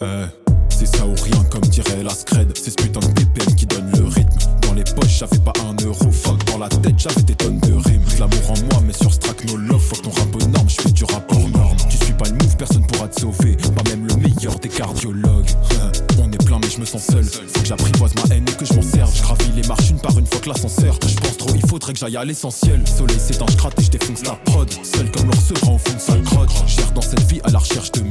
Euh, 0.00 0.28
c'est 0.68 0.86
ça 0.86 1.04
ou 1.04 1.14
rien 1.24 1.42
comme 1.50 1.62
dirait 1.62 2.04
la 2.04 2.10
scred. 2.10 2.56
C'est 2.56 2.70
ce 2.70 2.76
putain 2.76 3.00
de 3.00 3.08
BPM 3.08 3.54
qui 3.56 3.66
donne 3.66 3.90
le 3.96 4.04
rythme. 4.04 4.38
Dans 4.62 4.72
les 4.74 4.84
poches 4.84 5.18
j'avais 5.18 5.38
pas 5.38 5.52
un 5.66 5.74
euro. 5.84 6.12
Fuck 6.12 6.44
dans 6.44 6.58
la 6.58 6.68
tête 6.68 6.94
j'avais 6.96 7.22
des 7.22 7.34
tonnes 7.34 7.58
de 7.58 7.72
rimes. 7.72 8.04
L'amour 8.20 8.50
en 8.50 8.54
moi 8.70 8.82
mais 8.86 8.92
sur 8.92 9.12
ce 9.12 9.18
track 9.18 9.44
no 9.46 9.56
love. 9.56 9.80
Fuck 9.80 10.02
ton 10.02 10.10
rap 10.10 10.36
aux 10.36 10.46
normes 10.46 10.68
j'fais 10.68 10.92
du 10.92 11.02
rap 11.02 11.24
hors 11.32 11.48
norme. 11.48 11.76
Tu 11.90 11.96
suis 11.96 12.12
pas 12.12 12.26
le 12.28 12.34
move 12.34 12.56
personne 12.56 12.86
pourra 12.86 13.08
te 13.08 13.20
sauver. 13.20 13.56
Pas 13.56 13.90
même 13.90 14.06
le 14.06 14.14
meilleur 14.16 14.56
des 14.60 14.68
cardiologues. 14.68 15.50
Hein, 15.82 15.90
On 16.22 16.30
est 16.30 16.44
plein 16.44 16.60
mais 16.62 16.70
je 16.70 16.78
me 16.78 16.84
sens 16.86 17.04
seul. 17.04 17.24
Faut 17.24 17.60
que 17.60 17.66
j'apprivoise 17.66 18.12
ma 18.14 18.36
haine 18.36 18.46
et 18.48 18.52
que 18.52 18.64
je 18.64 18.74
m'en 18.74 18.82
serve. 18.82 19.12
Je 19.16 19.22
gravis 19.22 19.50
les 19.56 19.66
marches 19.66 19.90
une 19.90 20.00
par 20.00 20.16
une 20.16 20.26
fois 20.26 20.38
que 20.38 20.48
l'ascenseur. 20.48 20.96
Je 21.08 21.16
pense 21.16 21.36
trop 21.38 21.50
il 21.56 21.66
faudrait 21.68 21.92
que 21.92 21.98
j'aille 21.98 22.16
à 22.16 22.24
l'essentiel. 22.24 22.86
Soleil 22.86 23.18
s'éteint 23.18 23.46
je 23.50 23.56
gratte 23.56 23.80
et 23.80 23.82
je 23.82 23.90
défonce 23.90 24.24
la 24.24 24.34
prod. 24.44 24.70
Seul 24.84 25.10
comme 25.10 25.26
l'ours 25.26 25.52
rend 25.64 25.74
au 25.74 25.78
fond 25.78 25.94
de 25.94 26.00
sa 26.00 26.16
crotte 26.18 26.50
J'erre 26.68 26.92
dans 26.92 27.02
cette 27.02 27.22
vie 27.22 27.40
à 27.42 27.50
la 27.50 27.58
recherche 27.58 27.90
de 27.90 28.02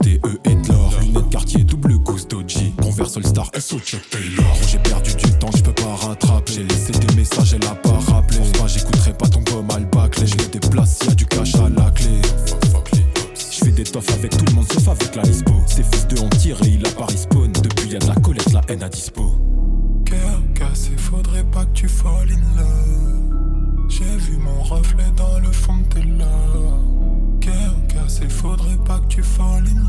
des 0.00 0.18
diamants, 0.18 0.28
je 0.28 0.28
veux 0.28 0.28
des 0.28 0.28
E 0.28 0.40
et 0.44 0.54
de 0.54 0.68
l'or. 0.68 0.94
Lunettes 1.00 1.30
quartier, 1.30 1.64
double 1.64 1.98
goose 1.98 2.28
doji. 2.28 2.72
Converse 2.80 3.16
All 3.16 3.26
Star, 3.26 3.50
SO 3.58 3.78
Chuck 3.78 4.02
Taylor. 4.10 4.54
J'ai 4.66 4.78
perdu 4.78 5.14
du 5.14 5.32
temps, 5.38 5.50
je 5.56 5.62
peux 5.62 5.72
pas 5.72 5.94
rattraper. 5.94 6.52
J'ai 6.52 6.64
laissé 6.64 6.92
des 6.92 7.14
messages, 7.14 7.54
elle 7.54 7.66
a 7.66 7.74
pas 7.74 7.98
rappelé. 7.98 8.38
Pense 8.38 8.52
pas, 8.52 8.66
j'écouterai 8.66 9.12
pas 9.14 9.28
ton 9.28 9.40
gomme 9.40 9.66
mal 9.66 9.86
bâclé. 9.86 10.26
Je 10.26 10.34
me 10.34 10.48
déplace, 10.48 10.98
y 11.06 11.10
a 11.10 11.14
du 11.14 11.26
cash 11.26 11.54
à 11.56 11.68
la 11.68 11.90
clé. 11.90 12.20
Je 13.34 13.64
fais 13.64 13.72
des 13.72 13.84
toffs 13.84 14.10
avec 14.14 14.36
tout 14.36 14.44
le 14.46 14.52
monde 14.52 14.72
sauf 14.72 14.88
avec 14.88 15.14
la 15.16 15.22
Lispo. 15.22 15.52
Ces 15.66 15.82
fils 15.82 16.06
de 16.08 16.20
ont 16.20 16.28
tiré, 16.28 16.66
il 16.66 16.86
a 16.86 16.90
pas 16.90 17.06
respawn. 17.06 17.52
Depuis 17.52 17.90
y 17.90 17.96
a 17.96 17.98
de 17.98 18.06
la 18.06 18.14
collecte, 18.16 18.52
la 18.52 18.60
haine 18.68 18.82
à 18.82 18.88
dispo. 18.88 19.34
Cœur 20.04 20.40
cassé, 20.54 20.92
faudrait 20.96 21.44
pas 21.44 21.64
que 21.64 21.72
tu 21.72 21.88
fall 21.88 22.28
in 22.30 22.56
love. 22.56 23.88
J'ai 23.88 24.16
vu 24.16 24.36
mon 24.38 24.62
reflet 24.62 25.10
dans 25.16 25.38
le 25.38 25.50
fond 25.52 25.76
de 25.76 25.94
tes 25.94 26.02
love. 26.02 27.40
Cœur 27.40 27.74
cassé, 27.88 28.28
faudrait 28.28 28.78
pas 28.86 28.98
que 29.00 29.06
tu 29.08 29.22
fall 29.22 29.64
in 29.66 29.80
love. 29.80 29.87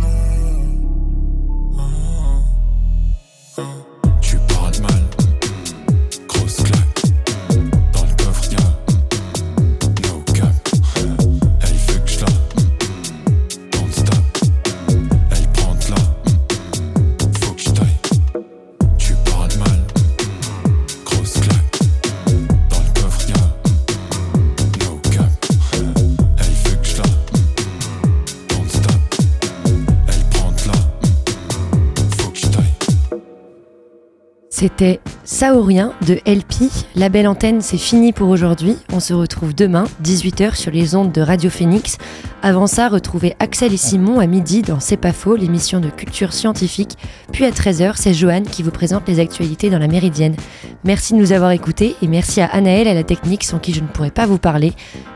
C'était 34.59 34.99
Saourien 35.23 35.93
de 36.05 36.15
LP. 36.25 36.69
La 36.93 37.07
belle 37.07 37.29
antenne, 37.29 37.61
c'est 37.61 37.77
fini 37.77 38.11
pour 38.11 38.27
aujourd'hui. 38.27 38.75
On 38.91 38.99
se 38.99 39.13
retrouve 39.13 39.55
demain, 39.55 39.85
18h, 40.03 40.55
sur 40.55 40.69
les 40.73 40.95
ondes 40.95 41.13
de 41.13 41.21
Radio 41.21 41.49
Phoenix. 41.49 41.97
Avant 42.41 42.67
ça, 42.67 42.89
retrouvez 42.89 43.37
Axel 43.39 43.73
et 43.73 43.77
Simon 43.77 44.19
à 44.19 44.27
midi 44.27 44.61
dans 44.61 44.81
C'est 44.81 44.97
pas 44.97 45.13
faux, 45.13 45.37
l'émission 45.37 45.79
de 45.79 45.87
culture 45.87 46.33
scientifique. 46.33 46.97
Puis 47.31 47.45
à 47.45 47.51
13h, 47.51 47.93
c'est 47.95 48.13
Joanne 48.13 48.43
qui 48.43 48.61
vous 48.61 48.71
présente 48.71 49.07
les 49.07 49.21
actualités 49.21 49.69
dans 49.69 49.79
la 49.79 49.87
Méridienne. 49.87 50.35
Merci 50.83 51.13
de 51.13 51.19
nous 51.19 51.31
avoir 51.31 51.51
écoutés 51.51 51.95
et 52.01 52.09
merci 52.09 52.41
à 52.41 52.47
Anaël 52.47 52.89
à 52.89 52.93
la 52.93 53.05
technique 53.05 53.45
sans 53.45 53.59
qui 53.59 53.73
je 53.73 53.79
ne 53.79 53.87
pourrais 53.87 54.11
pas 54.11 54.25
vous 54.25 54.39
parler. 54.39 54.73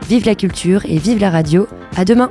Vive 0.08 0.24
la 0.24 0.36
culture 0.36 0.86
et 0.86 0.96
vive 0.96 1.20
la 1.20 1.28
radio. 1.28 1.68
À 1.96 2.06
demain! 2.06 2.30